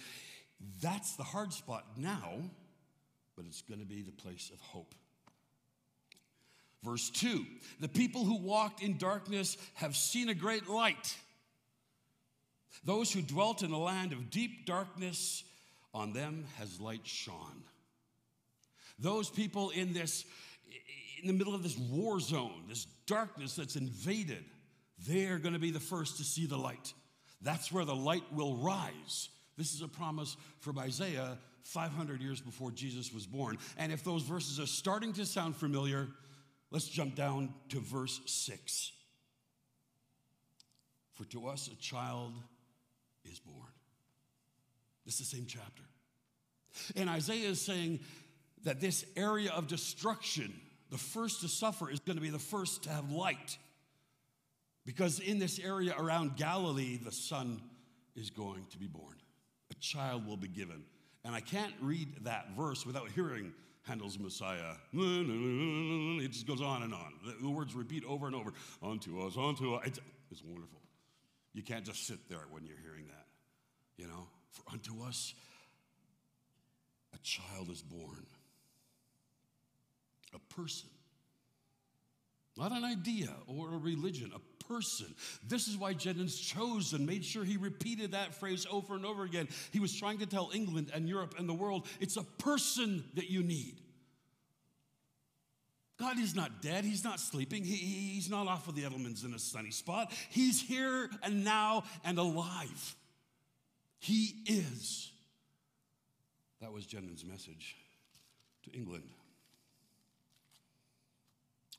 that's 0.81 1.15
the 1.15 1.23
hard 1.23 1.53
spot 1.53 1.85
now 1.97 2.41
but 3.35 3.47
it's 3.47 3.61
going 3.63 3.79
to 3.79 3.85
be 3.87 4.01
the 4.01 4.11
place 4.11 4.51
of 4.53 4.59
hope. 4.61 4.93
Verse 6.83 7.09
2 7.09 7.43
The 7.79 7.87
people 7.87 8.23
who 8.23 8.37
walked 8.37 8.83
in 8.83 8.97
darkness 8.97 9.57
have 9.75 9.95
seen 9.95 10.29
a 10.29 10.35
great 10.35 10.67
light. 10.67 11.17
Those 12.85 13.11
who 13.11 13.21
dwelt 13.21 13.63
in 13.63 13.71
a 13.71 13.79
land 13.79 14.13
of 14.13 14.29
deep 14.29 14.65
darkness, 14.65 15.43
on 15.93 16.13
them 16.13 16.45
has 16.57 16.79
light 16.79 17.05
shone. 17.05 17.63
Those 18.99 19.29
people 19.29 19.71
in 19.71 19.93
this, 19.93 20.25
in 21.21 21.27
the 21.27 21.33
middle 21.33 21.55
of 21.55 21.63
this 21.63 21.77
war 21.77 22.19
zone, 22.19 22.63
this 22.67 22.85
darkness 23.07 23.55
that's 23.55 23.75
invaded, 23.75 24.43
they're 25.07 25.39
going 25.39 25.53
to 25.53 25.59
be 25.59 25.71
the 25.71 25.79
first 25.79 26.17
to 26.17 26.23
see 26.23 26.45
the 26.45 26.57
light. 26.57 26.93
That's 27.41 27.71
where 27.71 27.85
the 27.85 27.95
light 27.95 28.23
will 28.31 28.55
rise. 28.57 29.29
This 29.57 29.73
is 29.73 29.81
a 29.81 29.87
promise 29.87 30.37
from 30.59 30.77
Isaiah 30.77 31.37
500 31.63 32.21
years 32.21 32.41
before 32.41 32.71
Jesus 32.71 33.13
was 33.13 33.25
born. 33.25 33.57
And 33.77 33.91
if 33.91 34.03
those 34.03 34.23
verses 34.23 34.59
are 34.59 34.67
starting 34.67 35.13
to 35.13 35.25
sound 35.25 35.55
familiar, 35.55 36.07
let's 36.69 36.87
jump 36.87 37.15
down 37.15 37.53
to 37.69 37.79
verse 37.79 38.21
6. 38.25 38.91
For 41.15 41.25
to 41.25 41.47
us 41.47 41.69
a 41.71 41.75
child 41.75 42.33
is 43.25 43.39
born. 43.39 43.70
Is 45.05 45.17
the 45.17 45.25
same 45.25 45.45
chapter. 45.47 45.83
And 46.95 47.09
Isaiah 47.09 47.49
is 47.49 47.61
saying 47.61 47.99
that 48.63 48.79
this 48.79 49.03
area 49.15 49.51
of 49.51 49.67
destruction, 49.67 50.53
the 50.89 50.97
first 50.97 51.41
to 51.41 51.47
suffer, 51.47 51.89
is 51.89 51.99
going 51.99 52.17
to 52.17 52.21
be 52.21 52.29
the 52.29 52.39
first 52.39 52.83
to 52.83 52.89
have 52.89 53.11
light. 53.11 53.57
Because 54.85 55.19
in 55.19 55.39
this 55.39 55.59
area 55.59 55.93
around 55.97 56.37
Galilee, 56.37 56.97
the 56.97 57.11
Son 57.11 57.61
is 58.15 58.29
going 58.29 58.65
to 58.71 58.77
be 58.77 58.87
born. 58.87 59.15
A 59.71 59.75
child 59.75 60.27
will 60.27 60.37
be 60.37 60.47
given. 60.47 60.83
And 61.23 61.35
I 61.35 61.39
can't 61.39 61.73
read 61.81 62.23
that 62.23 62.51
verse 62.55 62.85
without 62.85 63.09
hearing 63.09 63.53
Handel's 63.83 64.19
Messiah. 64.19 64.73
It 64.93 66.31
just 66.31 66.47
goes 66.47 66.61
on 66.61 66.83
and 66.83 66.93
on. 66.93 67.13
The 67.41 67.49
words 67.49 67.73
repeat 67.73 68.03
over 68.05 68.27
and 68.27 68.35
over. 68.35 68.53
Unto 68.81 69.21
us, 69.25 69.37
unto 69.37 69.75
us. 69.75 69.87
It's, 69.87 69.99
it's 70.31 70.43
wonderful. 70.43 70.79
You 71.53 71.63
can't 71.63 71.85
just 71.85 72.07
sit 72.07 72.29
there 72.29 72.45
when 72.49 72.65
you're 72.65 72.79
hearing 72.81 73.05
that. 73.07 73.25
You 73.97 74.07
know, 74.07 74.27
for 74.51 74.63
unto 74.71 75.03
us 75.03 75.33
a 77.13 77.17
child 77.19 77.69
is 77.69 77.81
born, 77.81 78.25
a 80.33 80.53
person. 80.53 80.89
Not 82.57 82.71
an 82.71 82.83
idea 82.83 83.33
or 83.47 83.73
a 83.73 83.77
religion, 83.77 84.31
a 84.35 84.63
person. 84.65 85.13
This 85.47 85.67
is 85.67 85.77
why 85.77 85.93
Jennens 85.93 86.39
chose 86.39 86.93
and 86.93 87.05
made 87.05 87.23
sure 87.23 87.43
he 87.43 87.57
repeated 87.57 88.11
that 88.11 88.35
phrase 88.35 88.67
over 88.69 88.95
and 88.95 89.05
over 89.05 89.23
again. 89.23 89.47
He 89.71 89.79
was 89.79 89.93
trying 89.93 90.19
to 90.19 90.25
tell 90.25 90.51
England 90.53 90.91
and 90.93 91.07
Europe 91.07 91.35
and 91.37 91.47
the 91.47 91.53
world 91.53 91.87
it's 91.99 92.17
a 92.17 92.23
person 92.23 93.03
that 93.15 93.29
you 93.29 93.41
need. 93.41 93.79
God 95.97 96.17
is 96.19 96.35
not 96.35 96.61
dead. 96.61 96.83
He's 96.83 97.03
not 97.03 97.19
sleeping. 97.19 97.63
He, 97.63 97.75
he's 97.75 98.29
not 98.29 98.47
off 98.47 98.65
with 98.65 98.75
the 98.75 98.83
Edelmans 98.83 99.23
in 99.23 99.33
a 99.33 99.39
sunny 99.39 99.69
spot. 99.69 100.11
He's 100.29 100.59
here 100.59 101.09
and 101.21 101.45
now 101.45 101.83
and 102.03 102.17
alive. 102.17 102.95
He 104.01 104.33
is. 104.47 105.11
That 106.59 106.73
was 106.73 106.87
Jennens' 106.87 107.23
message 107.23 107.75
to 108.63 108.71
England. 108.75 109.03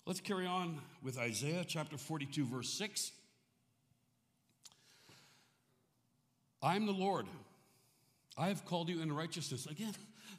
Let's 0.07 0.21
carry 0.21 0.47
on 0.47 0.81
with 1.03 1.19
Isaiah 1.19 1.65
chapter 1.67 1.99
42, 1.99 2.47
verse 2.47 2.69
6. 2.75 3.11
I 6.63 6.77
am 6.77 6.87
the 6.87 6.93
Lord. 6.93 7.27
I 8.39 8.49
have 8.49 8.65
called 8.65 8.89
you 8.89 9.03
in 9.03 9.13
righteousness. 9.13 9.67
Again, 9.67 9.95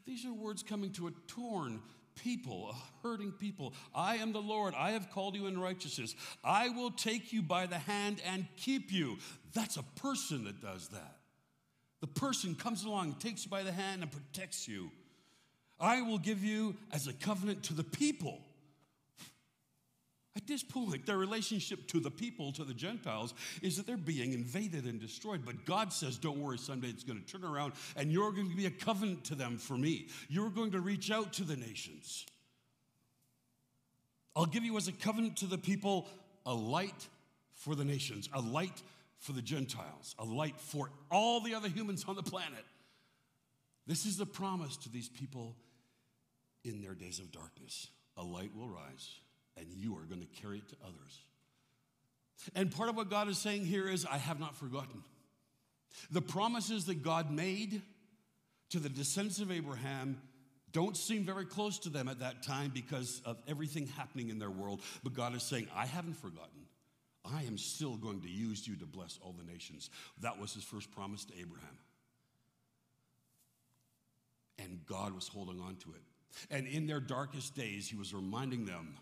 these 0.06 0.26
are 0.26 0.34
words 0.34 0.64
coming 0.64 0.92
to 0.94 1.08
a 1.08 1.12
torn 1.28 1.82
people, 2.16 2.70
a 2.72 3.06
hurting 3.06 3.34
people. 3.34 3.74
I 3.94 4.16
am 4.16 4.32
the 4.32 4.42
Lord. 4.42 4.74
I 4.78 4.92
have 4.92 5.12
called 5.12 5.36
you 5.36 5.48
in 5.48 5.60
righteousness. 5.60 6.16
I 6.46 6.70
will 6.70 6.92
take 6.92 7.34
you 7.34 7.42
by 7.42 7.66
the 7.66 7.78
hand 7.78 8.22
and 8.26 8.48
keep 8.56 8.90
you. 8.90 9.18
That's 9.54 9.76
a 9.76 9.84
person 9.98 10.46
that 10.46 10.62
does 10.62 10.88
that. 10.90 11.18
The 12.04 12.08
person 12.08 12.54
comes 12.54 12.84
along, 12.84 13.14
takes 13.14 13.46
you 13.46 13.50
by 13.50 13.64
the 13.64 13.72
hand, 13.72 14.02
and 14.02 14.12
protects 14.12 14.68
you. 14.68 14.92
I 15.80 16.02
will 16.02 16.18
give 16.18 16.44
you 16.44 16.76
as 16.92 17.08
a 17.08 17.14
covenant 17.14 17.64
to 17.64 17.74
the 17.74 17.86
people. 17.86 18.40
At 20.36 20.46
this 20.46 20.64
point, 20.64 21.06
their 21.06 21.18
relationship 21.18 21.88
to 21.88 22.02
the 22.02 22.12
people, 22.12 22.52
to 22.52 22.66
the 22.66 22.74
Gentiles, 22.74 23.34
is 23.62 23.78
that 23.78 23.88
they're 23.88 23.96
being 23.96 24.34
invaded 24.34 24.84
and 24.84 25.00
destroyed. 25.00 25.46
But 25.46 25.64
God 25.64 25.94
says, 25.94 26.18
Don't 26.18 26.42
worry, 26.42 26.58
someday 26.58 26.90
it's 26.90 27.06
going 27.06 27.24
to 27.24 27.26
turn 27.26 27.46
around 27.46 27.72
and 27.96 28.12
you're 28.12 28.34
going 28.34 28.50
to 28.50 28.58
be 28.58 28.66
a 28.66 28.72
covenant 28.72 29.24
to 29.26 29.36
them 29.36 29.58
for 29.58 29.78
me. 29.78 30.08
You're 30.28 30.50
going 30.50 30.72
to 30.72 30.82
reach 30.82 31.10
out 31.10 31.32
to 31.34 31.46
the 31.46 31.56
nations. 31.56 32.26
I'll 34.36 34.46
give 34.46 34.66
you 34.66 34.76
as 34.76 34.90
a 34.90 34.92
covenant 34.92 35.38
to 35.38 35.46
the 35.46 35.58
people 35.58 36.10
a 36.46 36.54
light 36.54 37.08
for 37.54 37.76
the 37.76 37.86
nations, 37.86 38.28
a 38.34 38.42
light 38.42 38.82
for 39.24 39.32
the 39.32 39.42
Gentiles, 39.42 40.16
a 40.20 40.26
light 40.26 40.60
for 40.60 40.92
all 41.10 41.40
the 41.40 41.56
other 41.56 41.70
humans 41.70 42.04
on 42.08 42.16
the 42.16 42.24
planet. 42.24 42.66
This 43.88 44.06
is 44.06 44.18
the 44.18 44.26
promise 44.26 44.76
to 44.78 44.90
these 44.90 45.08
people 45.08 45.56
in 46.66 46.82
their 46.82 46.94
days 46.94 47.20
of 47.20 47.32
darkness. 47.32 47.88
A 48.18 48.24
light 48.24 48.52
will 48.54 48.68
rise 48.68 49.16
and 49.58 49.68
you 49.72 49.96
are 49.96 50.04
going 50.04 50.20
to 50.20 50.42
carry 50.42 50.58
it 50.58 50.68
to 50.70 50.76
others. 50.84 51.22
And 52.54 52.70
part 52.70 52.90
of 52.90 52.98
what 52.98 53.10
God 53.10 53.30
is 53.30 53.38
saying 53.38 53.66
here 53.66 53.88
is, 53.88 54.06
I 54.06 54.18
have 54.18 54.42
not 54.42 54.58
forgotten. 54.58 55.04
The 56.12 56.22
promises 56.22 56.86
that 56.86 57.02
God 57.02 57.32
made 57.32 57.82
to 58.72 58.80
the 58.80 58.90
descendants 58.90 59.40
of 59.40 59.52
Abraham 59.52 60.22
don't 60.74 60.98
seem 60.98 61.24
very 61.24 61.46
close 61.46 61.80
to 61.80 61.90
them 61.90 62.10
at 62.10 62.20
that 62.20 62.44
time 62.44 62.72
because 62.74 63.22
of 63.26 63.38
everything 63.48 63.88
happening 63.88 64.30
in 64.30 64.40
their 64.40 64.50
world. 64.50 64.82
But 65.02 65.14
God 65.14 65.34
is 65.34 65.44
saying, 65.44 65.68
I 65.74 65.86
haven't 65.86 66.18
forgotten. 66.18 66.64
I 67.26 67.44
am 67.44 67.58
still 67.58 67.96
going 67.96 68.22
to 68.22 68.30
use 68.30 68.68
you 68.68 68.76
to 68.78 68.86
bless 68.86 69.18
all 69.22 69.34
the 69.38 69.50
nations. 69.50 69.90
That 70.22 70.40
was 70.40 70.54
his 70.54 70.64
first 70.64 70.92
promise 70.92 71.24
to 71.26 71.34
Abraham. 71.40 71.78
And 74.60 74.86
God 74.86 75.14
was 75.14 75.28
holding 75.28 75.60
on 75.62 75.76
to 75.78 75.92
it. 75.92 76.02
And 76.52 76.68
in 76.68 76.88
their 76.88 77.00
darkest 77.00 77.56
days, 77.56 77.88
he 77.88 77.96
was 77.96 78.14
reminding 78.14 78.66
them 78.66 78.96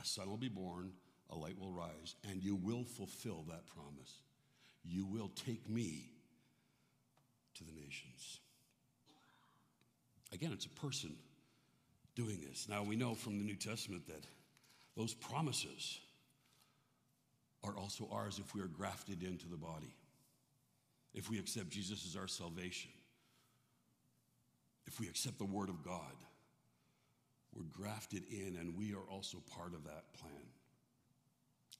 a 0.00 0.04
son 0.04 0.28
will 0.28 0.36
be 0.36 0.48
born, 0.48 0.92
a 1.30 1.36
light 1.36 1.58
will 1.58 1.72
rise, 1.72 2.14
and 2.28 2.42
you 2.42 2.54
will 2.54 2.84
fulfill 2.84 3.44
that 3.48 3.66
promise. 3.66 4.22
You 4.84 5.06
will 5.06 5.30
take 5.46 5.68
me 5.68 6.10
to 7.54 7.64
the 7.64 7.72
nations. 7.72 8.40
Again, 10.32 10.52
it's 10.52 10.66
a 10.66 10.70
person 10.70 11.14
doing 12.14 12.38
this. 12.46 12.68
Now, 12.68 12.82
we 12.82 12.96
know 12.96 13.14
from 13.14 13.38
the 13.38 13.44
New 13.44 13.56
Testament 13.56 14.06
that 14.08 14.24
those 14.96 15.14
promises 15.14 16.00
are 17.64 17.76
also 17.76 18.08
ours 18.12 18.38
if 18.38 18.54
we 18.54 18.60
are 18.60 18.68
grafted 18.68 19.22
into 19.22 19.48
the 19.48 19.56
body, 19.56 19.94
if 21.14 21.30
we 21.30 21.38
accept 21.38 21.70
Jesus 21.70 22.06
as 22.06 22.16
our 22.16 22.28
salvation, 22.28 22.90
if 24.86 25.00
we 25.00 25.08
accept 25.08 25.38
the 25.38 25.44
Word 25.44 25.68
of 25.68 25.82
God. 25.84 26.14
We're 27.54 27.64
grafted 27.72 28.22
in, 28.30 28.56
and 28.60 28.76
we 28.76 28.94
are 28.94 29.10
also 29.10 29.38
part 29.56 29.74
of 29.74 29.84
that 29.84 30.12
plan. 30.20 30.32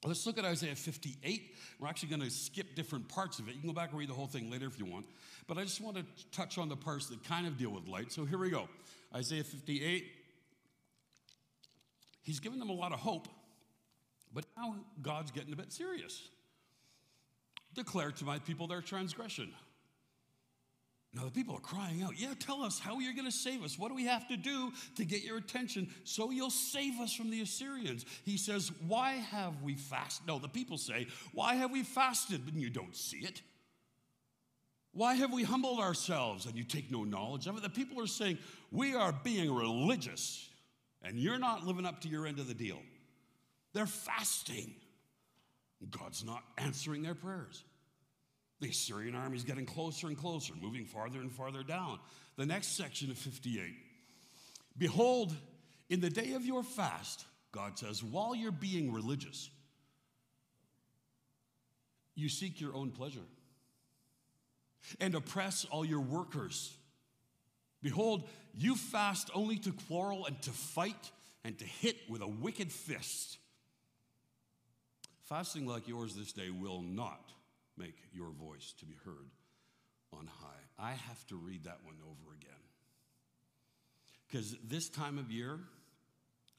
Let's 0.05 0.25
look 0.25 0.37
at 0.37 0.45
Isaiah 0.45 0.75
58. 0.75 1.55
We're 1.79 1.87
actually 1.87 2.09
going 2.09 2.21
to 2.21 2.29
skip 2.29 2.73
different 2.75 3.09
parts 3.09 3.39
of 3.39 3.49
it. 3.49 3.55
You 3.55 3.61
can 3.61 3.69
go 3.69 3.73
back 3.73 3.89
and 3.89 3.99
read 3.99 4.09
the 4.09 4.13
whole 4.13 4.27
thing 4.27 4.49
later 4.49 4.65
if 4.65 4.79
you 4.79 4.85
want. 4.85 5.05
But 5.47 5.57
I 5.57 5.63
just 5.63 5.81
want 5.81 5.97
to 5.97 6.05
touch 6.31 6.57
on 6.57 6.69
the 6.69 6.77
parts 6.77 7.07
that 7.07 7.23
kind 7.25 7.45
of 7.45 7.57
deal 7.57 7.69
with 7.69 7.87
light. 7.87 8.11
So 8.11 8.23
here 8.23 8.37
we 8.37 8.49
go 8.49 8.69
Isaiah 9.13 9.43
58. 9.43 10.05
He's 12.21 12.39
given 12.39 12.59
them 12.59 12.69
a 12.69 12.73
lot 12.73 12.93
of 12.93 12.99
hope, 12.99 13.27
but 14.33 14.45
now 14.57 14.75
God's 15.01 15.31
getting 15.31 15.53
a 15.53 15.55
bit 15.55 15.71
serious. 15.71 16.29
Declare 17.75 18.11
to 18.11 18.25
my 18.25 18.39
people 18.39 18.67
their 18.67 18.81
transgression. 18.81 19.53
Now, 21.13 21.25
the 21.25 21.31
people 21.31 21.55
are 21.55 21.61
crying 21.61 22.03
out, 22.03 22.19
Yeah, 22.19 22.33
tell 22.39 22.61
us 22.61 22.79
how 22.79 22.99
you're 22.99 23.13
going 23.13 23.25
to 23.25 23.31
save 23.31 23.63
us. 23.63 23.79
What 23.79 23.89
do 23.89 23.95
we 23.95 24.05
have 24.05 24.27
to 24.27 24.37
do 24.37 24.71
to 24.95 25.05
get 25.05 25.23
your 25.23 25.37
attention 25.37 25.89
so 26.03 26.29
you'll 26.29 26.51
save 26.51 26.99
us 26.99 27.13
from 27.13 27.31
the 27.31 27.41
Assyrians? 27.41 28.05
He 28.23 28.37
says, 28.37 28.71
Why 28.87 29.13
have 29.13 29.63
we 29.63 29.73
fasted? 29.75 30.27
No, 30.27 30.37
the 30.37 30.47
people 30.47 30.77
say, 30.77 31.07
Why 31.33 31.55
have 31.55 31.71
we 31.71 31.81
fasted? 31.83 32.41
And 32.47 32.61
you 32.61 32.69
don't 32.69 32.95
see 32.95 33.19
it. 33.19 33.41
Why 34.91 35.15
have 35.15 35.33
we 35.33 35.43
humbled 35.43 35.79
ourselves 35.79 36.45
and 36.45 36.55
you 36.55 36.63
take 36.63 36.91
no 36.91 37.03
knowledge 37.03 37.47
of 37.47 37.57
it? 37.57 37.63
The 37.63 37.69
people 37.69 38.01
are 38.03 38.07
saying, 38.07 38.37
We 38.71 38.93
are 38.93 39.11
being 39.23 39.51
religious 39.51 40.47
and 41.01 41.17
you're 41.17 41.39
not 41.39 41.65
living 41.65 41.85
up 41.85 42.01
to 42.01 42.07
your 42.07 42.27
end 42.27 42.39
of 42.39 42.47
the 42.47 42.53
deal. 42.53 42.79
They're 43.73 43.85
fasting. 43.85 44.73
God's 45.89 46.25
not 46.25 46.43
answering 46.57 47.03
their 47.03 47.15
prayers. 47.15 47.63
The 48.59 48.69
Assyrian 48.69 49.15
army 49.15 49.37
is 49.37 49.43
getting 49.43 49.65
closer 49.65 50.07
and 50.07 50.17
closer, 50.17 50.53
moving 50.59 50.85
farther 50.85 51.19
and 51.19 51.31
farther 51.31 51.63
down. 51.63 51.99
The 52.35 52.45
next 52.45 52.75
section 52.75 53.09
of 53.09 53.17
58 53.17 53.73
Behold, 54.77 55.35
in 55.89 55.99
the 55.99 56.09
day 56.09 56.33
of 56.33 56.45
your 56.45 56.63
fast, 56.63 57.25
God 57.51 57.77
says, 57.77 58.03
while 58.03 58.35
you're 58.35 58.51
being 58.51 58.93
religious, 58.93 59.49
you 62.15 62.29
seek 62.29 62.61
your 62.61 62.75
own 62.75 62.91
pleasure 62.91 63.25
and 64.99 65.15
oppress 65.15 65.65
all 65.65 65.83
your 65.83 66.01
workers. 66.01 66.75
Behold, 67.81 68.27
you 68.53 68.75
fast 68.75 69.29
only 69.33 69.57
to 69.57 69.71
quarrel 69.87 70.25
and 70.25 70.41
to 70.43 70.51
fight 70.51 71.11
and 71.43 71.57
to 71.57 71.65
hit 71.65 71.97
with 72.09 72.21
a 72.21 72.27
wicked 72.27 72.71
fist. 72.71 73.37
Fasting 75.29 75.67
like 75.67 75.87
yours 75.87 76.15
this 76.15 76.33
day 76.33 76.49
will 76.49 76.81
not 76.81 77.31
make 77.77 77.93
your 78.11 78.31
voice 78.31 78.73
to 78.79 78.85
be 78.85 78.95
heard 79.05 79.29
on 80.11 80.25
high. 80.25 80.63
I 80.79 80.93
have 80.93 81.27
to 81.27 81.35
read 81.35 81.65
that 81.65 81.77
one 81.83 81.97
over 82.03 82.35
again. 82.35 82.49
Because 84.27 84.55
this 84.67 84.89
time 84.89 85.19
of 85.19 85.31
year, 85.31 85.59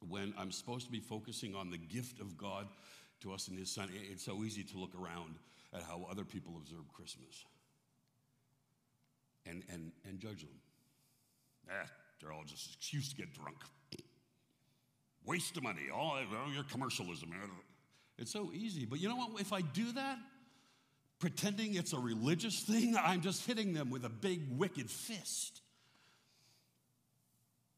when 0.09 0.33
I'm 0.39 0.53
supposed 0.53 0.87
to 0.87 0.93
be 0.93 1.01
focusing 1.01 1.57
on 1.57 1.71
the 1.71 1.79
gift 1.79 2.21
of 2.21 2.39
God 2.39 2.69
to 3.23 3.33
us 3.33 3.49
in 3.49 3.57
His 3.57 3.75
Son, 3.75 3.89
it's 3.93 4.25
so 4.25 4.45
easy 4.45 4.63
to 4.63 4.79
look 4.79 4.95
around 4.95 5.35
at 5.75 5.83
how 5.83 6.07
other 6.09 6.25
people 6.25 6.55
observe 6.57 6.93
Christmas 6.93 7.45
and, 9.47 9.65
and, 9.73 9.91
and 10.09 10.21
judge 10.21 10.43
them. 10.43 10.61
Eh, 11.69 11.87
they're 12.21 12.33
all 12.33 12.45
just 12.47 12.77
excuse 12.77 13.09
to 13.11 13.17
get 13.17 13.35
drunk. 13.35 13.57
Waste 15.27 15.57
of 15.57 15.65
money, 15.65 15.91
all, 15.93 16.13
all 16.13 16.53
your 16.53 16.65
commercialism. 16.65 17.31
It's 18.21 18.31
so 18.31 18.51
easy. 18.53 18.85
But 18.85 19.01
you 19.01 19.09
know 19.09 19.17
what? 19.17 19.41
If 19.41 19.53
I 19.53 19.63
do 19.63 19.93
that, 19.93 20.19
pretending 21.19 21.75
it's 21.75 21.95
a 21.95 21.99
religious 21.99 22.61
thing, 22.61 22.95
I'm 23.03 23.23
just 23.23 23.47
hitting 23.47 23.73
them 23.73 23.91
with 23.91 24.05
a 24.05 24.11
big, 24.11 24.43
wicked 24.57 24.91
fist. 24.91 25.63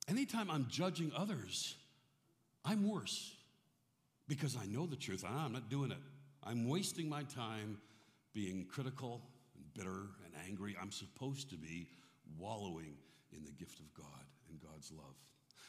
Anytime 0.09 0.51
I'm 0.51 0.67
judging 0.69 1.13
others, 1.17 1.77
I'm 2.65 2.89
worse 2.89 3.33
because 4.29 4.57
I 4.57 4.67
know 4.67 4.87
the 4.87 4.97
truth. 4.97 5.25
Ah, 5.27 5.45
I'm 5.45 5.53
not 5.53 5.71
doing 5.71 5.93
it. 5.93 5.99
I'm 6.43 6.69
wasting 6.69 7.09
my 7.09 7.23
time 7.23 7.79
being 8.35 8.67
critical 8.69 9.23
and 9.55 9.65
bitter 9.75 10.09
and 10.25 10.35
angry. 10.49 10.77
I'm 10.81 10.91
supposed 10.91 11.51
to 11.51 11.57
be 11.57 11.87
wallowing 12.37 12.97
in 13.33 13.45
the 13.45 13.53
gift 13.53 13.79
of 13.79 13.95
God 13.95 14.25
and 14.51 14.61
God's 14.61 14.91
love. 14.91 15.15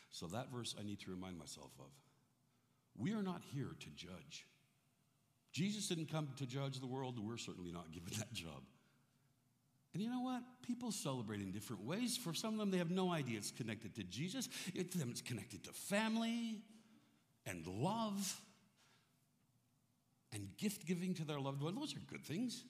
So, 0.09 0.25
that 0.27 0.51
verse 0.51 0.75
I 0.79 0.83
need 0.83 0.99
to 1.01 1.11
remind 1.11 1.37
myself 1.37 1.71
of. 1.79 1.91
We 2.97 3.13
are 3.13 3.23
not 3.23 3.41
here 3.53 3.75
to 3.79 3.89
judge. 3.95 4.45
Jesus 5.53 5.87
didn't 5.87 6.11
come 6.11 6.27
to 6.37 6.45
judge 6.45 6.79
the 6.79 6.87
world, 6.87 7.19
we're 7.19 7.37
certainly 7.37 7.71
not 7.71 7.91
given 7.91 8.11
that 8.17 8.33
job. 8.33 8.63
And 9.93 10.01
you 10.01 10.09
know 10.09 10.21
what? 10.21 10.41
People 10.63 10.91
celebrate 10.91 11.39
in 11.39 11.51
different 11.51 11.85
ways. 11.85 12.17
For 12.17 12.33
some 12.33 12.53
of 12.53 12.59
them, 12.59 12.71
they 12.71 12.79
have 12.79 12.89
no 12.89 13.11
idea 13.11 13.37
it's 13.37 13.51
connected 13.51 13.93
to 13.95 14.03
Jesus. 14.03 14.49
It, 14.73 14.91
to 14.91 14.97
them, 14.97 15.09
it's 15.11 15.21
connected 15.21 15.63
to 15.65 15.71
family 15.71 16.61
and 17.45 17.65
love 17.67 18.41
and 20.33 20.49
gift 20.57 20.87
giving 20.87 21.13
to 21.13 21.25
their 21.25 21.39
loved 21.39 21.61
one. 21.61 21.75
Those 21.75 21.95
are 21.95 21.99
good 22.11 22.23
things. 22.23 22.63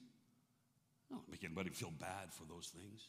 I 1.10 1.14
don't 1.14 1.30
make 1.30 1.42
anybody 1.42 1.70
feel 1.70 1.92
bad 1.98 2.30
for 2.30 2.44
those 2.44 2.70
things. 2.76 3.08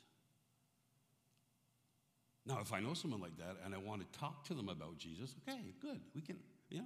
Now, 2.46 2.60
if 2.62 2.72
I 2.72 2.80
know 2.80 2.94
someone 2.94 3.20
like 3.20 3.38
that 3.38 3.58
and 3.66 3.76
I 3.76 3.80
want 3.80 4.02
to 4.02 4.20
talk 4.20 4.46
to 4.46 4.54
them 4.54 4.70
about 4.70 4.98
Jesus, 4.98 5.36
okay, 5.50 5.60
good. 5.82 6.00
We 6.14 6.22
can, 6.22 6.38
yeah. 6.70 6.82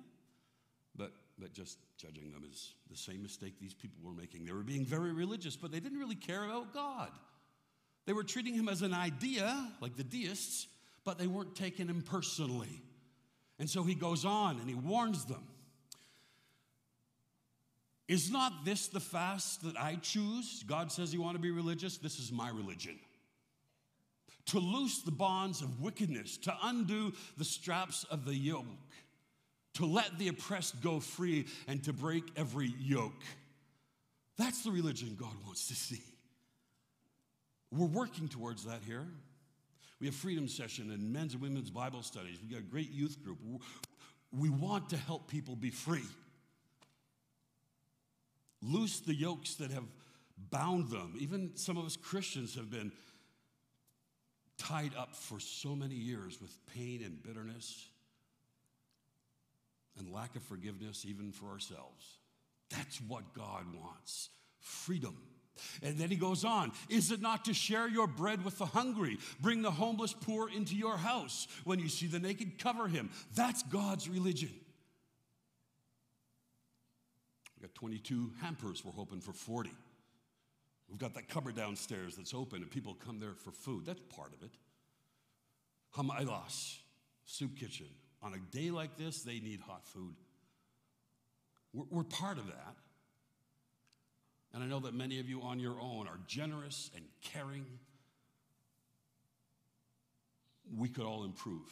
But 0.96 1.12
but 1.40 1.54
just 1.54 1.78
judging 1.98 2.32
them 2.32 2.44
is 2.50 2.74
the 2.90 2.98
same 2.98 3.22
mistake 3.24 3.54
these 3.60 3.74
people 3.74 4.00
were 4.04 4.14
making. 4.14 4.46
They 4.46 4.52
were 4.52 4.64
being 4.64 4.86
very 4.86 5.14
religious, 5.14 5.56
but 5.56 5.72
they 5.72 5.80
didn't 5.80 6.00
really 6.00 6.16
care 6.16 6.44
about 6.44 6.74
God. 6.74 7.10
They 8.06 8.14
were 8.14 8.24
treating 8.24 8.54
him 8.54 8.68
as 8.68 8.82
an 8.82 8.94
idea, 8.94 9.72
like 9.82 9.96
the 9.96 10.04
deists, 10.04 10.68
but 11.04 11.18
they 11.18 11.28
weren't 11.28 11.56
taking 11.56 11.88
him 11.88 12.02
personally. 12.02 12.82
And 13.60 13.70
so 13.70 13.84
he 13.84 13.94
goes 13.94 14.26
on 14.26 14.60
and 14.60 14.68
he 14.68 14.76
warns 14.76 15.26
them. 15.26 15.44
Is 18.08 18.32
not 18.32 18.66
this 18.66 18.88
the 18.88 19.00
fast 19.00 19.62
that 19.64 19.80
I 19.80 19.96
choose? 20.02 20.64
God 20.66 20.92
says 20.92 21.14
you 21.14 21.22
want 21.22 21.36
to 21.36 21.42
be 21.42 21.52
religious. 21.52 21.98
This 21.98 22.18
is 22.18 22.32
my 22.32 22.50
religion. 22.50 22.98
To 24.48 24.60
loose 24.60 25.04
the 25.04 25.12
bonds 25.12 25.62
of 25.62 25.80
wickedness, 25.80 26.38
to 26.38 26.56
undo 26.64 27.14
the 27.38 27.46
straps 27.46 28.06
of 28.06 28.26
the 28.26 28.34
yoke, 28.34 28.66
to 29.76 29.86
let 29.86 30.18
the 30.18 30.28
oppressed 30.28 30.82
go 30.82 31.00
free, 31.00 31.46
and 31.68 31.84
to 31.84 31.94
break 31.94 32.24
every 32.36 32.74
yoke. 32.80 33.22
That's 34.38 34.64
the 34.64 34.72
religion 34.72 35.16
God 35.20 35.34
wants 35.46 35.68
to 35.68 35.76
see. 35.76 36.02
We're 37.72 37.86
working 37.86 38.28
towards 38.28 38.66
that 38.66 38.82
here. 38.86 39.06
We 40.00 40.08
have 40.08 40.16
freedom 40.16 40.48
session 40.48 40.92
and 40.92 41.12
men's 41.12 41.34
and 41.34 41.42
women's 41.42 41.70
Bible 41.70 42.04
studies. 42.04 42.40
We 42.42 42.50
got 42.50 42.62
a 42.62 42.64
great 42.64 42.92
youth 42.92 43.22
group. 43.24 43.38
We 44.32 44.50
want 44.50 44.90
to 44.90 44.98
help 44.98 45.30
people 45.30 45.56
be 45.56 45.70
free. 45.70 46.06
Loose 48.62 49.02
the 49.02 49.14
yokes 49.14 49.56
that 49.56 49.72
have 49.72 49.86
bound 50.50 50.90
them. 50.90 51.16
Even 51.20 51.52
some 51.56 51.78
of 51.78 51.86
us 51.86 51.98
Christians 51.98 52.56
have 52.56 52.72
been 52.72 52.92
tied 54.58 54.96
up 54.98 55.16
for 55.16 55.40
so 55.40 55.76
many 55.76 55.96
years 55.96 56.42
with 56.42 56.58
pain 56.74 57.02
and 57.04 57.22
bitterness 57.22 57.90
and 60.00 60.14
lack 60.14 60.36
of 60.36 60.44
forgiveness, 60.44 61.06
even 61.06 61.32
for 61.32 61.48
ourselves. 61.48 62.20
That's 62.70 62.98
what 63.02 63.34
God 63.34 63.66
wants 63.74 64.30
freedom. 64.60 65.18
And 65.84 65.98
then 65.98 66.10
he 66.10 66.16
goes 66.16 66.46
on 66.46 66.72
Is 66.90 67.12
it 67.12 67.22
not 67.22 67.46
to 67.46 67.54
share 67.54 67.88
your 67.88 68.08
bread 68.08 68.44
with 68.46 68.58
the 68.58 68.66
hungry? 68.66 69.18
Bring 69.42 69.62
the 69.62 69.72
homeless 69.72 70.14
poor 70.14 70.50
into 70.50 70.76
your 70.76 70.98
house. 70.98 71.48
When 71.64 71.80
you 71.80 71.90
see 71.90 72.08
the 72.08 72.20
naked, 72.20 72.60
cover 72.60 72.88
him. 72.88 73.10
That's 73.36 73.64
God's 73.64 74.08
religion. 74.10 74.52
We 77.58 77.68
got 77.68 77.76
22 77.76 78.32
hampers, 78.42 78.86
we're 78.86 78.94
hoping 78.94 79.20
for 79.20 79.34
40. 79.34 79.72
We've 80.90 80.98
got 80.98 81.14
that 81.16 81.28
cupboard 81.28 81.56
downstairs 81.56 82.16
that's 82.16 82.34
open 82.34 82.62
and 82.62 82.72
people 82.72 82.96
come 83.06 83.20
there 83.20 83.34
for 83.34 83.52
food. 83.52 83.86
That's 83.86 84.02
part 84.16 84.34
of 84.34 84.42
it. 84.44 84.52
Hamailas, 85.96 86.78
soup 87.26 87.58
kitchen. 87.58 87.88
On 88.22 88.34
a 88.34 88.56
day 88.56 88.70
like 88.70 88.98
this, 88.98 89.22
they 89.22 89.40
need 89.40 89.62
hot 89.62 89.86
food. 89.86 90.16
We're, 91.74 91.86
we're 91.90 92.04
part 92.04 92.38
of 92.38 92.48
that. 92.48 92.76
And 94.54 94.64
I 94.64 94.66
know 94.66 94.80
that 94.80 94.94
many 94.94 95.20
of 95.20 95.30
you 95.30 95.42
on 95.42 95.60
your 95.60 95.80
own 95.80 96.08
are 96.08 96.20
generous 96.28 96.90
and 96.96 97.06
caring. 97.22 97.66
We 100.78 100.90
could 100.90 101.06
all 101.06 101.24
improve. 101.24 101.70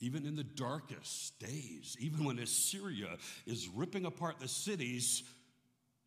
Even 0.00 0.26
in 0.26 0.36
the 0.36 0.44
darkest 0.44 1.38
days, 1.40 1.96
even 1.98 2.24
when 2.24 2.38
Assyria 2.38 3.16
is 3.46 3.68
ripping 3.68 4.04
apart 4.04 4.38
the 4.38 4.46
cities, 4.46 5.24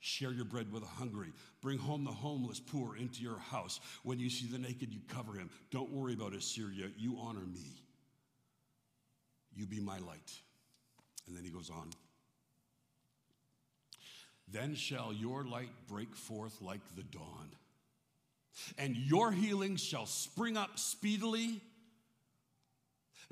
share 0.01 0.33
your 0.33 0.45
bread 0.45 0.71
with 0.71 0.81
the 0.81 0.89
hungry. 0.89 1.31
Bring 1.61 1.77
home 1.77 2.03
the 2.03 2.11
homeless 2.11 2.59
poor 2.59 2.97
into 2.97 3.21
your 3.21 3.37
house. 3.37 3.79
When 4.03 4.19
you 4.19 4.29
see 4.29 4.47
the 4.47 4.57
naked, 4.57 4.93
you 4.93 4.99
cover 5.07 5.33
him. 5.33 5.49
Don't 5.71 5.91
worry 5.91 6.13
about 6.13 6.33
Assyria. 6.33 6.89
You 6.97 7.17
honor 7.21 7.45
me. 7.45 7.83
You 9.53 9.65
be 9.65 9.79
my 9.79 9.99
light. 9.99 10.33
And 11.27 11.37
then 11.37 11.43
he 11.43 11.49
goes 11.49 11.69
on. 11.69 11.91
Then 14.51 14.75
shall 14.75 15.13
your 15.13 15.45
light 15.45 15.69
break 15.87 16.13
forth 16.13 16.61
like 16.61 16.81
the 16.97 17.03
dawn, 17.03 17.51
and 18.77 18.97
your 18.97 19.31
healing 19.31 19.77
shall 19.77 20.05
spring 20.05 20.57
up 20.57 20.77
speedily. 20.77 21.61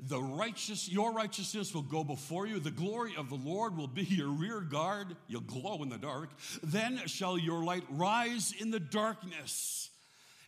The 0.08 0.20
righteous, 0.20 0.88
your 0.88 1.12
righteousness 1.12 1.74
will 1.74 1.82
go 1.82 2.04
before 2.04 2.46
you. 2.46 2.58
The 2.58 2.70
glory 2.70 3.12
of 3.18 3.28
the 3.28 3.36
Lord 3.36 3.76
will 3.76 3.86
be 3.86 4.02
your 4.02 4.30
rear 4.30 4.60
guard. 4.60 5.14
You'll 5.28 5.42
glow 5.42 5.82
in 5.82 5.90
the 5.90 5.98
dark. 5.98 6.30
Then 6.62 7.02
shall 7.06 7.36
your 7.36 7.62
light 7.62 7.84
rise 7.90 8.54
in 8.58 8.70
the 8.70 8.80
darkness, 8.80 9.90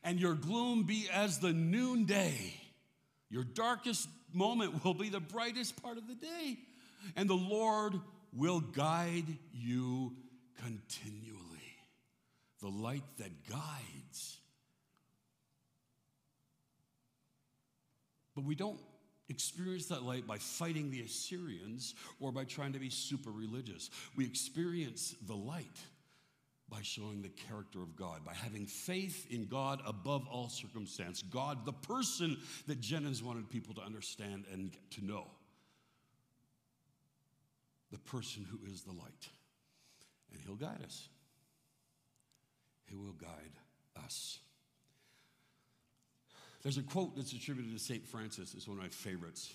and 0.02 0.18
your 0.18 0.34
gloom 0.34 0.84
be 0.84 1.06
as 1.12 1.38
the 1.38 1.52
noonday. 1.52 2.54
Your 3.28 3.44
darkest 3.44 4.08
moment 4.32 4.84
will 4.84 4.94
be 4.94 5.10
the 5.10 5.20
brightest 5.20 5.82
part 5.82 5.98
of 5.98 6.08
the 6.08 6.14
day, 6.14 6.58
and 7.14 7.28
the 7.28 7.34
Lord 7.34 7.94
will 8.32 8.60
guide 8.60 9.26
you 9.52 10.16
continually. 10.62 11.38
The 12.60 12.68
light 12.68 13.04
that 13.18 13.48
guides. 13.48 14.38
But 18.34 18.44
we 18.44 18.54
don't 18.54 18.78
experience 19.28 19.86
that 19.86 20.02
light 20.02 20.26
by 20.26 20.38
fighting 20.38 20.90
the 20.90 21.00
Assyrians 21.00 21.94
or 22.20 22.32
by 22.32 22.44
trying 22.44 22.72
to 22.72 22.78
be 22.78 22.90
super 22.90 23.30
religious. 23.30 23.90
We 24.16 24.24
experience 24.24 25.14
the 25.26 25.36
light 25.36 25.78
by 26.68 26.80
showing 26.82 27.20
the 27.20 27.28
character 27.28 27.82
of 27.82 27.96
God, 27.96 28.24
by 28.24 28.32
having 28.32 28.66
faith 28.66 29.26
in 29.30 29.46
God 29.46 29.82
above 29.86 30.26
all 30.26 30.48
circumstance. 30.48 31.22
God, 31.22 31.66
the 31.66 31.72
person 31.72 32.38
that 32.66 32.80
Jennens 32.80 33.22
wanted 33.22 33.50
people 33.50 33.74
to 33.74 33.82
understand 33.82 34.46
and 34.50 34.72
to 34.92 35.04
know. 35.04 35.26
The 37.90 37.98
person 37.98 38.46
who 38.50 38.58
is 38.72 38.82
the 38.82 38.92
light 38.92 39.28
and 40.32 40.40
He'll 40.44 40.56
guide 40.56 40.82
us. 40.82 41.08
He 42.86 42.94
will 42.94 43.12
guide 43.12 43.52
us. 44.04 44.38
There's 46.62 46.78
a 46.78 46.82
quote 46.82 47.16
that's 47.16 47.32
attributed 47.32 47.72
to 47.72 47.78
St. 47.78 48.06
Francis, 48.06 48.54
it's 48.54 48.68
one 48.68 48.78
of 48.78 48.82
my 48.82 48.88
favorites. 48.88 49.52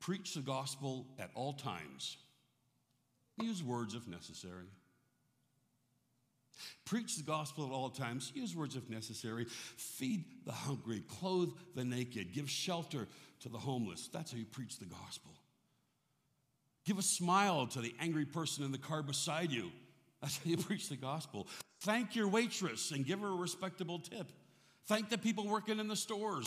Preach 0.00 0.34
the 0.34 0.40
gospel 0.40 1.06
at 1.18 1.30
all 1.34 1.54
times, 1.54 2.16
use 3.40 3.62
words 3.62 3.94
if 3.94 4.06
necessary. 4.06 4.66
Preach 6.84 7.16
the 7.16 7.22
gospel 7.22 7.66
at 7.66 7.72
all 7.72 7.88
times, 7.88 8.32
use 8.34 8.54
words 8.54 8.76
if 8.76 8.88
necessary. 8.90 9.46
Feed 9.48 10.24
the 10.44 10.52
hungry, 10.52 11.02
clothe 11.08 11.50
the 11.74 11.84
naked, 11.84 12.32
give 12.32 12.50
shelter 12.50 13.08
to 13.40 13.48
the 13.48 13.58
homeless. 13.58 14.08
That's 14.12 14.32
how 14.32 14.38
you 14.38 14.44
preach 14.44 14.78
the 14.78 14.86
gospel. 14.86 15.32
Give 16.84 16.98
a 16.98 17.02
smile 17.02 17.66
to 17.68 17.80
the 17.80 17.94
angry 18.00 18.24
person 18.24 18.64
in 18.64 18.72
the 18.72 18.78
car 18.78 19.02
beside 19.02 19.50
you. 19.50 19.70
That's 20.20 20.36
how 20.38 20.50
you 20.50 20.56
preach 20.56 20.88
the 20.88 20.96
gospel. 20.96 21.46
Thank 21.80 22.14
your 22.14 22.28
waitress 22.28 22.90
and 22.90 23.06
give 23.06 23.20
her 23.20 23.28
a 23.28 23.36
respectable 23.36 23.98
tip. 23.98 24.30
Thank 24.86 25.10
the 25.10 25.18
people 25.18 25.46
working 25.46 25.78
in 25.78 25.88
the 25.88 25.96
stores 25.96 26.46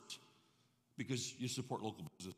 because 0.98 1.34
you 1.39 1.48
support 1.48 1.82
local 1.82 2.06
business. 2.17 2.36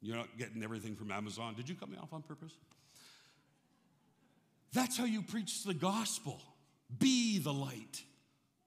You're 0.00 0.16
not 0.16 0.36
getting 0.38 0.62
everything 0.62 0.96
from 0.96 1.10
Amazon. 1.10 1.54
Did 1.54 1.68
you 1.68 1.74
cut 1.74 1.88
me 1.88 1.96
off 1.96 2.12
on 2.12 2.22
purpose? 2.22 2.52
That's 4.72 4.96
how 4.96 5.04
you 5.04 5.22
preach 5.22 5.64
the 5.64 5.74
gospel. 5.74 6.40
Be 6.98 7.38
the 7.38 7.52
light. 7.52 8.02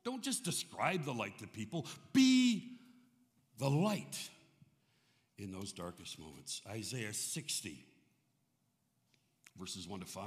Don't 0.04 0.22
just 0.22 0.44
describe 0.44 1.04
the 1.04 1.14
light 1.14 1.40
to 1.40 1.48
people, 1.48 1.88
be 2.14 2.78
the 3.58 3.70
light 3.70 4.30
in 5.38 5.52
those 5.52 5.74
darkest 5.74 6.20
moments. 6.20 6.62
Isaiah 6.70 7.14
60 7.14 7.86
verses 9.58 9.88
1 9.88 10.02
to 10.02 10.06
5. 10.06 10.24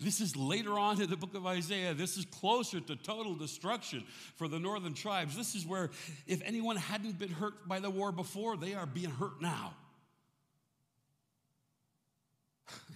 This 0.00 0.20
is 0.20 0.36
later 0.36 0.78
on 0.78 1.00
in 1.00 1.10
the 1.10 1.16
book 1.16 1.34
of 1.34 1.46
Isaiah. 1.46 1.94
This 1.94 2.16
is 2.16 2.24
closer 2.24 2.80
to 2.80 2.96
total 2.96 3.34
destruction 3.34 4.04
for 4.34 4.48
the 4.48 4.58
northern 4.58 4.94
tribes. 4.94 5.36
This 5.36 5.54
is 5.54 5.66
where, 5.66 5.90
if 6.26 6.40
anyone 6.44 6.76
hadn't 6.76 7.18
been 7.18 7.30
hurt 7.30 7.68
by 7.68 7.78
the 7.80 7.90
war 7.90 8.10
before, 8.10 8.56
they 8.56 8.74
are 8.74 8.86
being 8.86 9.10
hurt 9.10 9.40
now. 9.40 9.74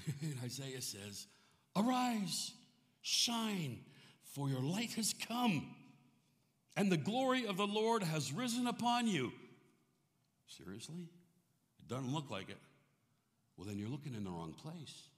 and 0.23 0.37
Isaiah 0.43 0.81
says, 0.81 1.27
Arise, 1.77 2.53
shine, 3.03 3.81
for 4.23 4.49
your 4.49 4.63
light 4.63 4.93
has 4.93 5.15
come, 5.29 5.75
and 6.77 6.91
the 6.91 6.97
glory 6.97 7.47
of 7.47 7.57
the 7.57 7.67
Lord 7.67 8.03
has 8.03 8.33
risen 8.33 8.67
upon 8.67 9.07
you. 9.07 9.33
Seriously? 10.47 11.09
It 11.79 11.89
doesn't 11.89 12.13
look 12.13 12.31
like 12.31 12.49
it. 12.49 12.59
Well, 13.57 13.69
then 13.69 13.79
you're 13.79 13.89
looking 13.89 14.15
in 14.15 14.25
the 14.25 14.31
wrong 14.31 14.55
place. 14.55 15.10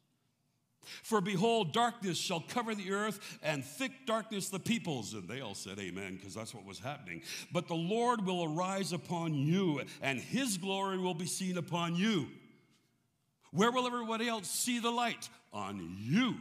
For 1.02 1.20
behold, 1.20 1.72
darkness 1.72 2.18
shall 2.18 2.40
cover 2.40 2.74
the 2.74 2.92
earth, 2.92 3.38
and 3.42 3.64
thick 3.64 3.92
darkness 4.06 4.48
the 4.48 4.58
peoples. 4.58 5.14
And 5.14 5.28
they 5.28 5.40
all 5.40 5.54
said 5.54 5.78
amen, 5.78 6.16
because 6.16 6.34
that's 6.34 6.54
what 6.54 6.64
was 6.64 6.78
happening. 6.78 7.22
But 7.52 7.68
the 7.68 7.74
Lord 7.74 8.24
will 8.26 8.44
arise 8.44 8.92
upon 8.92 9.34
you, 9.34 9.82
and 10.00 10.20
his 10.20 10.58
glory 10.58 10.98
will 10.98 11.14
be 11.14 11.26
seen 11.26 11.58
upon 11.58 11.96
you. 11.96 12.28
Where 13.52 13.70
will 13.70 13.86
everybody 13.86 14.28
else 14.28 14.48
see 14.48 14.78
the 14.78 14.90
light? 14.90 15.28
On 15.52 15.96
you. 15.98 16.36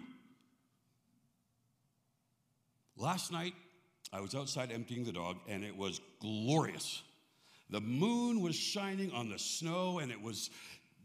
Last 2.95 3.32
night, 3.32 3.54
I 4.13 4.21
was 4.21 4.36
outside 4.36 4.71
emptying 4.71 5.04
the 5.04 5.12
dog, 5.12 5.38
and 5.47 5.63
it 5.63 5.75
was 5.75 5.99
glorious. 6.19 7.01
The 7.69 7.82
moon 7.82 8.41
was 8.41 8.56
shining 8.56 9.12
on 9.12 9.30
the 9.30 9.39
snow, 9.39 9.99
and 9.99 10.12
it 10.12 10.21
was 10.21 10.49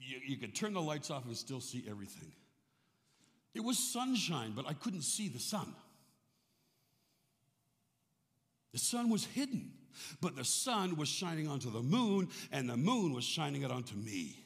you, 0.01 0.18
you 0.27 0.37
could 0.37 0.55
turn 0.55 0.72
the 0.72 0.83
lights 0.83 1.11
off 1.11 1.25
and 1.25 1.37
still 1.37 1.61
see 1.61 1.85
everything. 1.88 2.33
It 3.57 3.64
was 3.64 3.79
sunshine, 3.79 4.53
but 4.55 4.69
I 4.69 4.75
couldn't 4.75 5.03
see 5.03 5.29
the 5.29 5.40
sun. 5.40 5.75
The 8.73 8.79
sun 8.79 9.09
was 9.09 9.25
hidden. 9.25 9.73
But 10.21 10.37
the 10.37 10.45
sun 10.45 10.97
was 10.97 11.09
shining 11.09 11.49
onto 11.49 11.71
the 11.71 11.83
moon, 11.83 12.29
and 12.53 12.69
the 12.69 12.77
moon 12.77 13.14
was 13.14 13.25
shining 13.25 13.62
it 13.62 13.71
onto 13.71 13.97
me. 13.97 14.37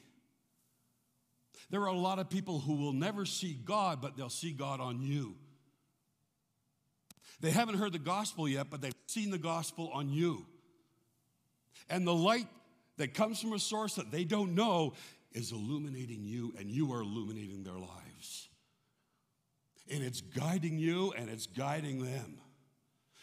There 1.69 1.81
are 1.81 1.87
a 1.87 1.97
lot 1.97 2.19
of 2.19 2.29
people 2.29 2.59
who 2.59 2.75
will 2.75 2.93
never 2.93 3.25
see 3.25 3.53
God, 3.53 4.01
but 4.01 4.15
they'll 4.15 4.29
see 4.29 4.51
God 4.51 4.79
on 4.79 5.01
you. 5.01 5.35
They 7.39 7.51
haven't 7.51 7.79
heard 7.79 7.91
the 7.91 7.99
gospel 7.99 8.47
yet, 8.47 8.67
but 8.69 8.81
they've 8.81 8.95
seen 9.07 9.31
the 9.31 9.37
gospel 9.37 9.89
on 9.93 10.09
you. 10.09 10.45
And 11.89 12.05
the 12.05 12.13
light 12.13 12.47
that 12.97 13.13
comes 13.13 13.41
from 13.41 13.53
a 13.53 13.59
source 13.59 13.95
that 13.95 14.11
they 14.11 14.23
don't 14.23 14.55
know 14.55 14.93
is 15.33 15.51
illuminating 15.51 16.23
you, 16.23 16.53
and 16.57 16.69
you 16.69 16.93
are 16.93 17.01
illuminating 17.01 17.63
their 17.63 17.73
lives. 17.73 18.47
And 19.89 20.03
it's 20.03 20.21
guiding 20.21 20.77
you 20.77 21.13
and 21.17 21.29
it's 21.29 21.47
guiding 21.47 22.03
them. 22.03 22.37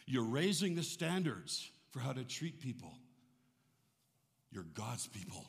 You're 0.07 0.25
raising 0.25 0.75
the 0.75 0.83
standards 0.83 1.71
for 1.90 2.01
how 2.01 2.12
to 2.12 2.25
treat 2.25 2.61
people. 2.61 2.92
You're 4.51 4.66
God's 4.75 5.07
people. 5.07 5.44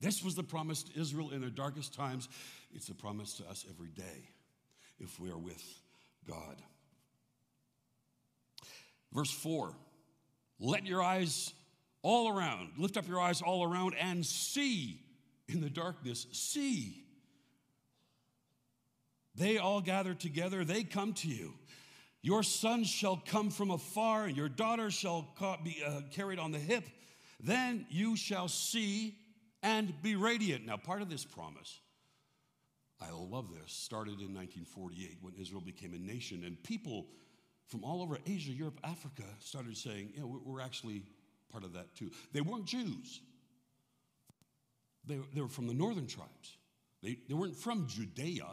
This 0.00 0.22
was 0.22 0.34
the 0.34 0.42
promise 0.42 0.82
to 0.84 1.00
Israel 1.00 1.30
in 1.30 1.40
their 1.40 1.50
darkest 1.50 1.94
times. 1.94 2.28
It's 2.72 2.88
a 2.88 2.94
promise 2.94 3.34
to 3.34 3.48
us 3.48 3.64
every 3.68 3.88
day 3.88 4.28
if 5.00 5.18
we 5.18 5.30
are 5.30 5.38
with 5.38 5.62
God. 6.28 6.56
Verse 9.12 9.30
4 9.30 9.74
Let 10.60 10.86
your 10.86 11.02
eyes 11.02 11.52
all 12.02 12.36
around, 12.36 12.72
lift 12.76 12.96
up 12.96 13.08
your 13.08 13.20
eyes 13.20 13.40
all 13.40 13.64
around 13.64 13.94
and 13.98 14.24
see 14.24 15.00
in 15.48 15.60
the 15.60 15.70
darkness, 15.70 16.26
see. 16.32 17.03
They 19.34 19.58
all 19.58 19.80
gather 19.80 20.14
together, 20.14 20.64
they 20.64 20.84
come 20.84 21.12
to 21.14 21.28
you. 21.28 21.54
Your 22.22 22.42
son 22.42 22.84
shall 22.84 23.22
come 23.26 23.50
from 23.50 23.70
afar, 23.70 24.24
and 24.24 24.36
your 24.36 24.48
daughter 24.48 24.90
shall 24.90 25.28
be 25.62 25.82
uh, 25.86 26.00
carried 26.10 26.38
on 26.38 26.52
the 26.52 26.58
hip. 26.58 26.84
Then 27.40 27.86
you 27.90 28.16
shall 28.16 28.48
see 28.48 29.16
and 29.62 29.92
be 30.02 30.16
radiant. 30.16 30.64
Now, 30.64 30.76
part 30.76 31.02
of 31.02 31.10
this 31.10 31.24
promise, 31.24 31.80
I 33.00 33.10
love 33.10 33.48
this, 33.50 33.72
started 33.72 34.20
in 34.20 34.32
1948 34.32 35.18
when 35.20 35.34
Israel 35.38 35.60
became 35.60 35.92
a 35.92 35.98
nation, 35.98 36.44
and 36.44 36.62
people 36.62 37.06
from 37.66 37.84
all 37.84 38.02
over 38.02 38.18
Asia, 38.26 38.52
Europe, 38.52 38.78
Africa 38.84 39.24
started 39.40 39.76
saying, 39.76 40.12
know, 40.16 40.40
we're 40.44 40.60
actually 40.60 41.02
part 41.50 41.64
of 41.64 41.72
that 41.74 41.94
too. 41.94 42.10
They 42.32 42.40
weren't 42.40 42.66
Jews, 42.66 43.20
they, 45.06 45.18
they 45.34 45.40
were 45.40 45.48
from 45.48 45.66
the 45.66 45.74
northern 45.74 46.06
tribes. 46.06 46.56
They, 47.02 47.18
they 47.28 47.34
weren't 47.34 47.56
from 47.56 47.86
Judea, 47.86 48.46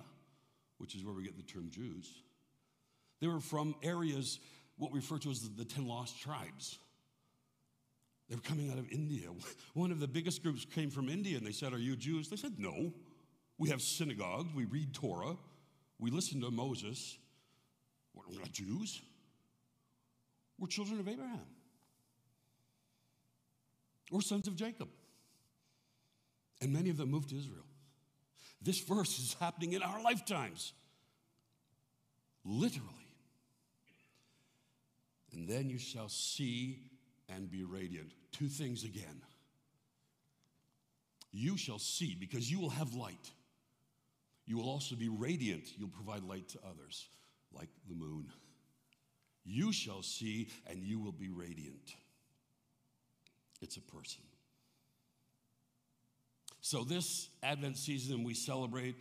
which 0.82 0.96
is 0.96 1.06
where 1.06 1.14
we 1.14 1.24
get 1.24 1.38
the 1.38 1.44
term 1.44 1.70
Jews. 1.70 2.12
They 3.20 3.28
were 3.28 3.40
from 3.40 3.76
areas, 3.84 4.40
what 4.78 4.92
we 4.92 5.00
refer 5.00 5.20
to 5.20 5.30
as 5.30 5.42
the, 5.42 5.64
the 5.64 5.66
10 5.66 5.88
lost 5.88 6.20
tribes. 6.20 6.80
They 8.28 8.36
were 8.36 8.42
coming 8.42 8.72
out 8.72 8.80
of 8.80 8.92
India. 8.92 9.28
One 9.74 9.92
of 9.92 10.00
the 10.00 10.08
biggest 10.08 10.42
groups 10.42 10.66
came 10.66 10.90
from 10.90 11.08
India 11.08 11.38
and 11.38 11.46
they 11.46 11.52
said, 11.52 11.74
Are 11.74 11.80
you 11.80 11.96
Jews? 11.96 12.30
They 12.30 12.36
said, 12.36 12.54
No. 12.58 12.92
We 13.58 13.70
have 13.70 13.82
synagogues, 13.82 14.50
we 14.56 14.66
read 14.66 14.92
Torah, 14.92 15.38
we 16.00 16.10
listen 16.10 16.42
to 16.42 16.50
Moses. 16.50 17.18
We're 18.14 18.40
not 18.40 18.52
Jews. 18.52 19.02
We're 20.58 20.68
children 20.68 21.00
of 21.00 21.08
Abraham. 21.08 21.46
We're 24.12 24.22
sons 24.22 24.48
of 24.48 24.56
Jacob. 24.56 24.90
And 26.60 26.74
many 26.74 26.90
of 26.90 26.98
them 26.98 27.10
moved 27.10 27.30
to 27.30 27.38
Israel. 27.38 27.64
This 28.62 28.80
verse 28.80 29.18
is 29.20 29.36
happening 29.40 29.74
in 29.74 29.82
our 29.82 30.02
lifetimes. 30.02 30.74
Literally. 32.46 32.88
And 35.34 35.48
then 35.48 35.70
you 35.70 35.80
shall 35.80 36.10
see 36.10 36.80
and 37.30 37.50
be 37.50 37.64
radiant. 37.64 38.12
Two 38.32 38.48
things 38.48 38.84
again. 38.84 39.22
You 41.32 41.58
shall 41.58 41.80
see 41.80 42.16
because 42.20 42.52
you 42.52 42.60
will 42.60 42.70
have 42.70 42.94
light. 42.94 43.32
You 44.46 44.58
will 44.58 44.70
also 44.70 44.96
be 44.96 45.08
radiant. 45.08 45.64
You'll 45.78 45.90
provide 45.90 46.24
light 46.24 46.50
to 46.50 46.60
others, 46.70 47.08
like 47.54 47.70
the 47.88 47.96
moon. 47.96 48.28
You 49.46 49.72
shall 49.72 50.04
see 50.04 50.50
and 50.68 50.84
you 50.84 51.00
will 51.00 51.14
be 51.14 51.30
radiant. 51.30 51.96
It's 53.62 53.78
a 53.78 53.82
person. 53.82 54.22
So, 56.62 56.84
this 56.84 57.30
Advent 57.42 57.78
season, 57.78 58.24
we 58.24 58.36
celebrate 58.36 58.96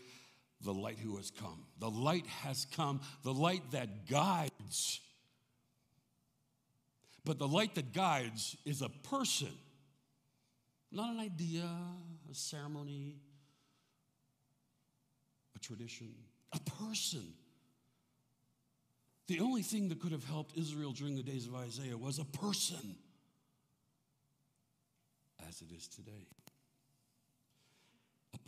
the 0.62 0.72
light 0.72 0.98
who 0.98 1.16
has 1.18 1.30
come. 1.30 1.66
The 1.78 1.90
light 1.90 2.26
has 2.26 2.66
come, 2.74 3.00
the 3.22 3.32
light 3.32 3.62
that 3.72 4.08
guides. 4.08 5.00
But 7.24 7.38
the 7.38 7.48
light 7.48 7.74
that 7.74 7.92
guides 7.92 8.56
is 8.64 8.80
a 8.80 8.88
person, 8.88 9.52
not 10.90 11.14
an 11.14 11.20
idea, 11.20 11.68
a 12.30 12.34
ceremony, 12.34 13.16
a 15.54 15.58
tradition, 15.58 16.14
a 16.52 16.60
person. 16.82 17.34
The 19.26 19.40
only 19.40 19.62
thing 19.62 19.90
that 19.90 20.00
could 20.00 20.12
have 20.12 20.24
helped 20.24 20.56
Israel 20.56 20.92
during 20.92 21.14
the 21.14 21.22
days 21.22 21.46
of 21.46 21.54
Isaiah 21.54 21.96
was 21.96 22.18
a 22.18 22.24
person, 22.24 22.96
as 25.46 25.60
it 25.60 25.72
is 25.76 25.86
today. 25.88 26.26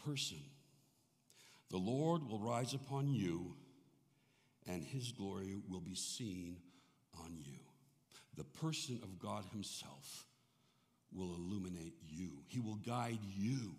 Person. 0.04 0.38
The 1.70 1.78
Lord 1.78 2.28
will 2.28 2.38
rise 2.38 2.74
upon 2.74 3.14
you, 3.14 3.54
and 4.66 4.84
his 4.84 5.12
glory 5.12 5.56
will 5.68 5.80
be 5.80 5.94
seen 5.94 6.56
on 7.18 7.38
you. 7.38 7.58
The 8.36 8.44
person 8.44 9.00
of 9.02 9.18
God 9.18 9.44
himself 9.52 10.26
will 11.14 11.34
illuminate 11.34 11.94
you, 12.08 12.30
he 12.46 12.60
will 12.60 12.76
guide 12.76 13.18
you 13.36 13.74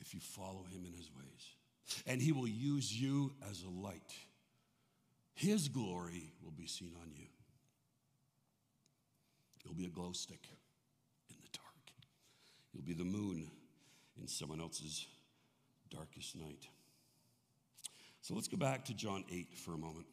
if 0.00 0.14
you 0.14 0.20
follow 0.20 0.64
him 0.70 0.84
in 0.86 0.92
his 0.92 1.10
ways. 1.14 2.04
And 2.06 2.20
he 2.20 2.32
will 2.32 2.48
use 2.48 2.92
you 2.92 3.32
as 3.50 3.62
a 3.62 3.70
light. 3.70 4.12
His 5.34 5.68
glory 5.68 6.32
will 6.42 6.50
be 6.50 6.66
seen 6.66 6.92
on 7.00 7.10
you. 7.14 7.26
You'll 9.64 9.74
be 9.74 9.86
a 9.86 9.90
glow 9.90 10.12
stick 10.12 10.46
in 11.30 11.36
the 11.42 11.58
dark. 11.58 11.92
You'll 12.72 12.84
be 12.84 12.94
the 12.94 13.04
moon 13.04 13.50
in 14.20 14.28
someone 14.28 14.60
else's 14.60 15.06
darkest 15.90 16.36
night. 16.36 16.66
So 18.20 18.34
let's 18.34 18.48
go 18.48 18.56
back 18.56 18.84
to 18.86 18.94
John 18.94 19.24
8 19.30 19.56
for 19.56 19.74
a 19.74 19.78
moment. 19.78 20.06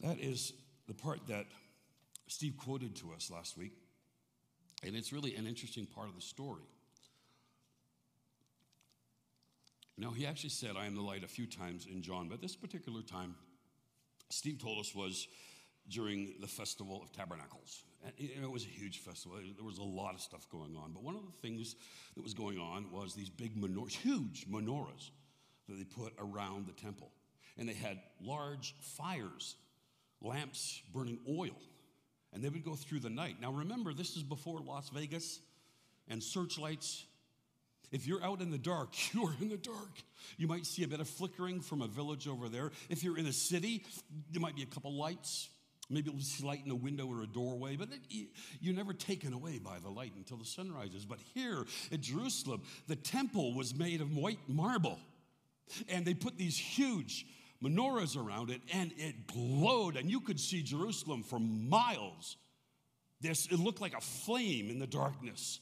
That 0.00 0.18
is 0.18 0.52
the 0.88 0.94
part 0.94 1.26
that 1.28 1.46
Steve 2.28 2.56
quoted 2.56 2.96
to 2.96 3.12
us 3.12 3.30
last 3.30 3.58
week, 3.58 3.72
and 4.82 4.96
it's 4.96 5.12
really 5.12 5.36
an 5.36 5.46
interesting 5.46 5.86
part 5.86 6.08
of 6.08 6.14
the 6.14 6.22
story. 6.22 6.62
Now, 9.98 10.10
he 10.10 10.26
actually 10.26 10.50
said, 10.50 10.70
I 10.76 10.86
am 10.86 10.94
the 10.94 11.02
light 11.02 11.22
a 11.22 11.28
few 11.28 11.46
times 11.46 11.86
in 11.86 12.02
John, 12.02 12.28
but 12.28 12.40
this 12.40 12.56
particular 12.56 13.02
time, 13.02 13.34
Steve 14.30 14.58
told 14.60 14.80
us 14.80 14.94
was 14.94 15.28
during 15.88 16.34
the 16.40 16.46
Festival 16.46 17.00
of 17.02 17.12
Tabernacles. 17.12 17.84
And 18.04 18.12
it 18.18 18.50
was 18.50 18.64
a 18.64 18.68
huge 18.68 18.98
festival. 18.98 19.38
There 19.56 19.64
was 19.64 19.78
a 19.78 19.84
lot 19.84 20.14
of 20.14 20.20
stuff 20.20 20.48
going 20.50 20.76
on. 20.76 20.92
But 20.92 21.02
one 21.02 21.14
of 21.14 21.22
the 21.22 21.46
things 21.46 21.76
that 22.16 22.22
was 22.22 22.34
going 22.34 22.58
on 22.58 22.90
was 22.90 23.14
these 23.14 23.30
big 23.30 23.56
menorahs, 23.56 23.92
huge 23.92 24.46
menorahs 24.50 25.10
that 25.68 25.76
they 25.76 25.84
put 25.84 26.12
around 26.18 26.66
the 26.66 26.72
temple. 26.72 27.12
And 27.56 27.68
they 27.68 27.74
had 27.74 27.98
large 28.20 28.74
fires, 28.96 29.56
lamps 30.20 30.82
burning 30.92 31.18
oil. 31.28 31.56
And 32.32 32.42
they 32.42 32.48
would 32.48 32.64
go 32.64 32.74
through 32.74 33.00
the 33.00 33.10
night. 33.10 33.36
Now 33.40 33.52
remember, 33.52 33.92
this 33.92 34.16
is 34.16 34.22
before 34.22 34.60
Las 34.60 34.88
Vegas 34.88 35.38
and 36.08 36.22
searchlights. 36.22 37.04
If 37.92 38.06
you're 38.06 38.24
out 38.24 38.40
in 38.40 38.50
the 38.50 38.58
dark, 38.58 38.94
you 39.14 39.26
are 39.26 39.34
in 39.40 39.48
the 39.48 39.58
dark. 39.58 40.02
You 40.38 40.48
might 40.48 40.66
see 40.66 40.82
a 40.82 40.88
bit 40.88 40.98
of 40.98 41.08
flickering 41.08 41.60
from 41.60 41.82
a 41.82 41.86
village 41.86 42.26
over 42.26 42.48
there. 42.48 42.72
If 42.88 43.04
you're 43.04 43.18
in 43.18 43.26
a 43.26 43.32
city, 43.32 43.84
there 44.32 44.40
might 44.40 44.56
be 44.56 44.62
a 44.62 44.66
couple 44.66 44.92
lights 44.92 45.50
Maybe 45.90 46.08
it'll 46.08 46.20
see 46.20 46.44
light 46.44 46.62
in 46.64 46.70
a 46.70 46.76
window 46.76 47.06
or 47.06 47.22
a 47.22 47.26
doorway, 47.26 47.76
but 47.76 47.88
you're 48.60 48.74
never 48.74 48.92
taken 48.92 49.32
away 49.32 49.58
by 49.58 49.78
the 49.78 49.90
light 49.90 50.12
until 50.16 50.36
the 50.36 50.44
sun 50.44 50.72
rises. 50.72 51.04
But 51.04 51.18
here 51.34 51.66
at 51.90 52.00
Jerusalem, 52.00 52.62
the 52.88 52.96
temple 52.96 53.52
was 53.54 53.74
made 53.74 54.00
of 54.00 54.16
white 54.16 54.38
marble, 54.48 54.98
and 55.88 56.04
they 56.04 56.14
put 56.14 56.38
these 56.38 56.56
huge 56.56 57.26
menorahs 57.62 58.16
around 58.16 58.50
it, 58.50 58.60
and 58.72 58.92
it 58.96 59.26
glowed, 59.26 59.96
and 59.96 60.10
you 60.10 60.20
could 60.20 60.40
see 60.40 60.62
Jerusalem 60.62 61.22
for 61.22 61.38
miles. 61.38 62.36
This, 63.20 63.46
it 63.46 63.58
looked 63.58 63.80
like 63.80 63.96
a 63.96 64.00
flame 64.00 64.70
in 64.70 64.78
the 64.78 64.86
darkness. 64.86 65.60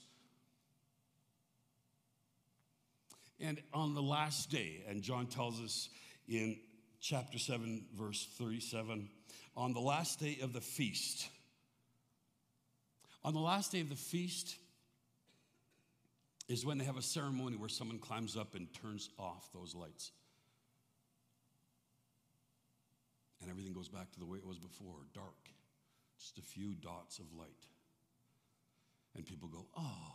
And 3.39 3.61
on 3.73 3.95
the 3.95 4.03
last 4.03 4.51
day, 4.51 4.83
and 4.89 5.03
John 5.03 5.27
tells 5.27 5.61
us 5.61 5.89
in 6.29 6.59
chapter 7.01 7.39
7, 7.39 7.85
verse 7.97 8.29
37, 8.39 9.09
on 9.61 9.75
the 9.75 9.81
last 9.81 10.19
day 10.19 10.39
of 10.43 10.55
the 10.55 10.61
feast. 10.61 11.29
On 13.23 13.35
the 13.35 13.41
last 13.41 13.73
day 13.73 13.83
of 13.83 13.91
the 13.91 13.95
feast 13.95 14.57
is 16.49 16.65
when 16.65 16.79
they 16.79 16.87
have 16.87 16.97
a 16.97 17.03
ceremony 17.03 17.59
where 17.59 17.69
someone 17.69 17.99
climbs 17.99 18.39
up 18.39 18.55
and 18.55 18.69
turns 18.73 19.11
off 19.19 19.51
those 19.53 19.75
lights. 19.75 20.13
And 23.43 23.51
everything 23.51 23.75
goes 23.75 23.89
back 23.89 24.11
to 24.13 24.19
the 24.19 24.25
way 24.25 24.39
it 24.39 24.47
was 24.47 24.59
before 24.59 24.97
dark, 25.13 25.51
just 26.19 26.39
a 26.39 26.43
few 26.43 26.75
dots 26.75 27.19
of 27.19 27.27
light. 27.39 27.67
And 29.15 29.27
people 29.27 29.49
go, 29.49 29.67
oh, 29.77 30.15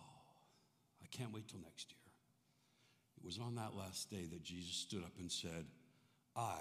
I 1.03 1.05
can't 1.11 1.31
wait 1.31 1.47
till 1.47 1.61
next 1.61 1.91
year. 1.91 1.99
It 3.17 3.23
was 3.23 3.37
on 3.37 3.53
that 3.55 3.75
last 3.75 4.09
day 4.09 4.25
that 4.25 4.41
Jesus 4.41 4.73
stood 4.73 5.03
up 5.03 5.13
and 5.19 5.31
said, 5.31 5.65
I 6.35 6.57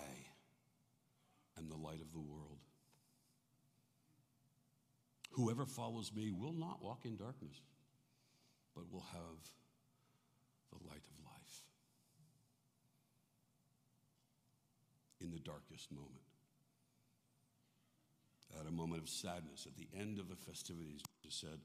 am 1.56 1.70
the 1.70 1.76
light 1.76 2.02
of 2.02 2.12
the 2.12 2.20
world. 2.20 2.58
Whoever 5.34 5.66
follows 5.66 6.12
me 6.14 6.30
will 6.30 6.52
not 6.52 6.82
walk 6.82 7.00
in 7.04 7.16
darkness, 7.16 7.60
but 8.74 8.84
will 8.92 9.04
have 9.12 9.40
the 10.70 10.78
light 10.88 11.02
of 11.02 11.24
life 11.24 11.62
in 15.20 15.32
the 15.32 15.38
darkest 15.38 15.90
moment. 15.90 16.10
At 18.60 18.68
a 18.68 18.70
moment 18.70 19.02
of 19.02 19.08
sadness, 19.08 19.66
at 19.66 19.76
the 19.76 19.88
end 19.98 20.20
of 20.20 20.28
the 20.28 20.36
festivities, 20.36 21.00
Jesus 21.22 21.40
said, 21.40 21.58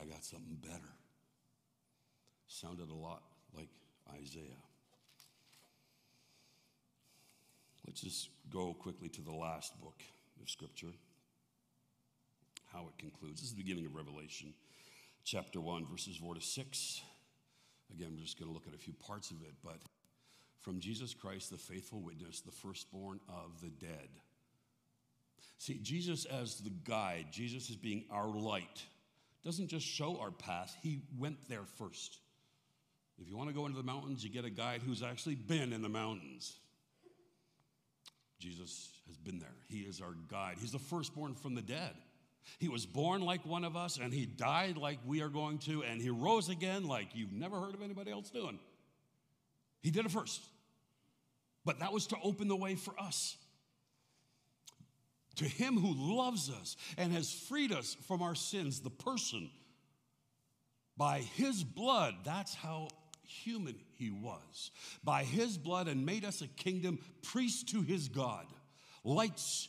I 0.00 0.04
got 0.06 0.24
something 0.24 0.58
better. 0.60 0.94
Sounded 2.48 2.90
a 2.90 2.94
lot 2.94 3.22
like 3.56 3.68
Isaiah. 4.20 4.64
Let's 7.86 8.00
just 8.00 8.30
go 8.52 8.74
quickly 8.74 9.08
to 9.10 9.22
the 9.22 9.32
last 9.32 9.80
book 9.80 10.02
of 10.42 10.50
Scripture, 10.50 10.92
how 12.72 12.86
it 12.88 12.98
concludes. 12.98 13.40
This 13.40 13.50
is 13.50 13.56
the 13.56 13.62
beginning 13.62 13.86
of 13.86 13.94
Revelation, 13.94 14.54
chapter 15.24 15.60
1, 15.60 15.86
verses 15.86 16.16
4 16.16 16.34
to 16.34 16.40
6. 16.40 17.00
Again, 17.92 18.12
we're 18.14 18.22
just 18.22 18.38
going 18.38 18.48
to 18.48 18.54
look 18.54 18.68
at 18.68 18.74
a 18.74 18.78
few 18.78 18.92
parts 18.92 19.30
of 19.30 19.42
it, 19.42 19.54
but 19.64 19.78
from 20.60 20.78
Jesus 20.78 21.14
Christ, 21.14 21.50
the 21.50 21.56
faithful 21.56 22.00
witness, 22.00 22.40
the 22.40 22.52
firstborn 22.52 23.18
of 23.28 23.60
the 23.60 23.70
dead. 23.70 24.08
See, 25.58 25.78
Jesus 25.82 26.24
as 26.26 26.60
the 26.60 26.70
guide, 26.70 27.26
Jesus 27.32 27.70
as 27.70 27.76
being 27.76 28.04
our 28.10 28.28
light, 28.28 28.84
doesn't 29.44 29.68
just 29.68 29.86
show 29.86 30.18
our 30.20 30.30
path, 30.30 30.76
he 30.82 31.00
went 31.18 31.48
there 31.48 31.64
first. 31.76 32.18
If 33.20 33.28
you 33.28 33.36
want 33.36 33.50
to 33.50 33.54
go 33.54 33.66
into 33.66 33.76
the 33.76 33.84
mountains, 33.84 34.22
you 34.22 34.30
get 34.30 34.44
a 34.44 34.50
guide 34.50 34.82
who's 34.86 35.02
actually 35.02 35.34
been 35.34 35.72
in 35.72 35.82
the 35.82 35.88
mountains. 35.88 36.56
Jesus 38.38 38.90
has 39.08 39.16
been 39.18 39.38
there. 39.38 39.48
He 39.68 39.80
is 39.80 40.00
our 40.00 40.14
guide. 40.30 40.56
He's 40.58 40.72
the 40.72 40.78
firstborn 40.78 41.34
from 41.34 41.54
the 41.54 41.62
dead. 41.62 41.94
He 42.58 42.68
was 42.68 42.86
born 42.86 43.22
like 43.22 43.44
one 43.46 43.64
of 43.64 43.76
us, 43.76 43.98
and 43.98 44.12
he 44.12 44.26
died 44.26 44.76
like 44.76 44.98
we 45.04 45.22
are 45.22 45.28
going 45.28 45.58
to, 45.60 45.82
and 45.82 46.00
he 46.00 46.10
rose 46.10 46.48
again 46.48 46.86
like 46.86 47.08
you've 47.14 47.32
never 47.32 47.60
heard 47.60 47.74
of 47.74 47.82
anybody 47.82 48.10
else 48.10 48.30
doing. 48.30 48.58
He 49.82 49.90
did 49.90 50.04
it 50.04 50.10
first. 50.10 50.42
But 51.64 51.80
that 51.80 51.92
was 51.92 52.06
to 52.08 52.16
open 52.22 52.48
the 52.48 52.56
way 52.56 52.74
for 52.74 52.94
us. 52.98 53.36
To 55.36 55.44
him 55.44 55.78
who 55.78 55.94
loves 56.16 56.50
us 56.50 56.76
and 56.98 57.12
has 57.12 57.32
freed 57.32 57.72
us 57.72 57.96
from 58.06 58.22
our 58.22 58.34
sins, 58.34 58.80
the 58.80 58.90
person, 58.90 59.50
by 60.96 61.20
his 61.20 61.64
blood, 61.64 62.14
that's 62.24 62.54
how 62.54 62.88
human 63.26 63.76
he 63.94 64.10
was, 64.10 64.70
by 65.02 65.24
his 65.24 65.56
blood 65.56 65.88
and 65.88 66.04
made 66.04 66.24
us 66.24 66.42
a 66.42 66.48
kingdom, 66.48 66.98
priests 67.22 67.72
to 67.72 67.82
his 67.82 68.08
God, 68.08 68.46
lights 69.04 69.68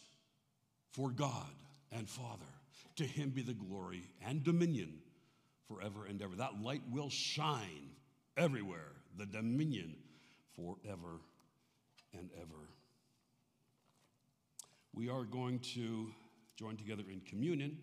for 0.92 1.10
God 1.10 1.48
and 1.92 2.10
Father. 2.10 2.51
To 3.02 3.08
him 3.08 3.32
be 3.32 3.42
the 3.42 3.56
glory 3.56 4.04
and 4.24 4.44
dominion 4.44 5.00
forever 5.68 6.06
and 6.06 6.22
ever. 6.22 6.36
That 6.36 6.62
light 6.62 6.84
will 6.92 7.10
shine 7.10 7.90
everywhere, 8.38 8.92
the 9.18 9.26
dominion 9.26 9.96
forever 10.56 11.20
and 12.14 12.30
ever. 12.40 12.70
We 14.94 15.10
are 15.10 15.24
going 15.24 15.62
to 15.74 16.12
join 16.56 16.78
together 16.78 17.02
in 17.12 17.22
communion. 17.22 17.76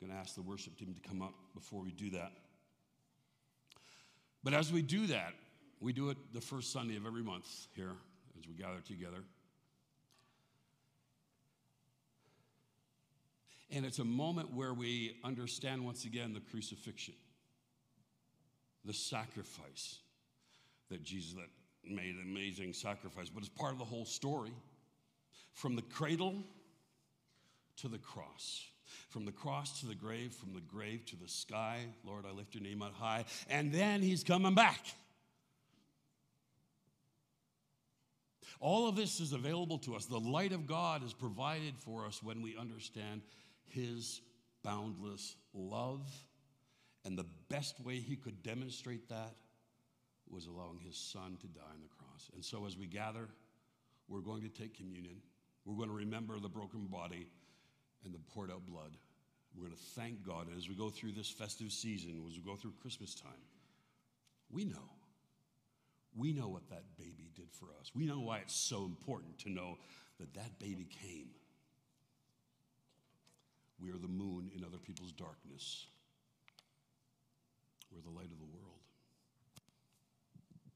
I'm 0.00 0.08
going 0.08 0.16
to 0.16 0.18
ask 0.18 0.34
the 0.34 0.40
worship 0.40 0.78
team 0.78 0.94
to 0.94 1.06
come 1.06 1.20
up 1.20 1.34
before 1.54 1.82
we 1.82 1.90
do 1.90 2.08
that. 2.12 2.32
But 4.42 4.54
as 4.54 4.72
we 4.72 4.80
do 4.80 5.08
that, 5.08 5.34
we 5.78 5.92
do 5.92 6.08
it 6.08 6.16
the 6.32 6.40
first 6.40 6.72
Sunday 6.72 6.96
of 6.96 7.04
every 7.04 7.22
month 7.22 7.66
here 7.76 7.92
as 8.38 8.48
we 8.48 8.54
gather 8.54 8.80
together. 8.80 9.24
And 13.74 13.86
it's 13.86 13.98
a 13.98 14.04
moment 14.04 14.52
where 14.54 14.74
we 14.74 15.16
understand 15.24 15.84
once 15.84 16.04
again 16.04 16.34
the 16.34 16.40
crucifixion, 16.40 17.14
the 18.84 18.92
sacrifice 18.92 19.98
that 20.90 21.02
Jesus 21.02 21.34
made 21.82 22.14
an 22.14 22.22
amazing 22.22 22.74
sacrifice, 22.74 23.30
but 23.30 23.40
it's 23.40 23.48
part 23.48 23.72
of 23.72 23.78
the 23.78 23.84
whole 23.84 24.04
story. 24.04 24.52
From 25.54 25.74
the 25.74 25.82
cradle 25.82 26.36
to 27.78 27.88
the 27.88 27.98
cross. 27.98 28.66
From 29.08 29.24
the 29.24 29.32
cross 29.32 29.80
to 29.80 29.86
the 29.86 29.94
grave, 29.94 30.32
from 30.34 30.52
the 30.52 30.60
grave 30.60 31.06
to 31.06 31.16
the 31.16 31.28
sky. 31.28 31.80
Lord, 32.04 32.24
I 32.28 32.32
lift 32.32 32.54
your 32.54 32.62
name 32.62 32.82
on 32.82 32.92
high. 32.92 33.24
And 33.48 33.72
then 33.72 34.02
he's 34.02 34.22
coming 34.22 34.54
back. 34.54 34.84
All 38.60 38.86
of 38.88 38.96
this 38.96 39.18
is 39.18 39.32
available 39.32 39.78
to 39.78 39.96
us. 39.96 40.04
The 40.04 40.20
light 40.20 40.52
of 40.52 40.66
God 40.66 41.04
is 41.04 41.12
provided 41.12 41.74
for 41.78 42.06
us 42.06 42.22
when 42.22 42.42
we 42.42 42.56
understand 42.56 43.22
his 43.72 44.20
boundless 44.62 45.36
love. 45.54 46.06
And 47.04 47.18
the 47.18 47.26
best 47.48 47.80
way 47.80 47.96
he 47.96 48.16
could 48.16 48.42
demonstrate 48.42 49.08
that 49.08 49.34
was 50.30 50.46
allowing 50.46 50.78
his 50.78 50.96
son 50.96 51.36
to 51.40 51.46
die 51.48 51.60
on 51.74 51.80
the 51.82 51.88
cross. 51.98 52.30
And 52.34 52.44
so 52.44 52.64
as 52.66 52.76
we 52.76 52.86
gather, 52.86 53.28
we're 54.08 54.20
going 54.20 54.42
to 54.42 54.48
take 54.48 54.76
communion. 54.76 55.16
We're 55.64 55.76
going 55.76 55.88
to 55.88 55.94
remember 55.94 56.38
the 56.38 56.48
broken 56.48 56.86
body 56.86 57.28
and 58.04 58.14
the 58.14 58.18
poured 58.32 58.50
out 58.50 58.64
blood. 58.66 58.96
We're 59.54 59.66
going 59.66 59.76
to 59.76 60.00
thank 60.00 60.24
God. 60.26 60.48
And 60.48 60.56
as 60.56 60.68
we 60.68 60.74
go 60.74 60.90
through 60.90 61.12
this 61.12 61.28
festive 61.28 61.72
season, 61.72 62.22
as 62.28 62.36
we 62.36 62.42
go 62.42 62.56
through 62.56 62.72
Christmas 62.80 63.14
time, 63.14 63.32
we 64.50 64.64
know. 64.64 64.90
We 66.16 66.32
know 66.32 66.48
what 66.48 66.68
that 66.70 66.84
baby 66.98 67.30
did 67.34 67.50
for 67.52 67.66
us. 67.80 67.90
We 67.94 68.06
know 68.06 68.20
why 68.20 68.38
it's 68.38 68.54
so 68.54 68.84
important 68.84 69.38
to 69.40 69.50
know 69.50 69.78
that 70.18 70.34
that 70.34 70.58
baby 70.58 70.86
came. 71.02 71.28
We 73.82 73.90
are 73.90 73.98
the 73.98 74.06
moon 74.06 74.50
in 74.54 74.64
other 74.64 74.78
people's 74.78 75.10
darkness. 75.12 75.86
We're 77.90 78.00
the 78.00 78.10
light 78.10 78.30
of 78.30 78.38
the 78.38 78.44
world. 78.44 78.71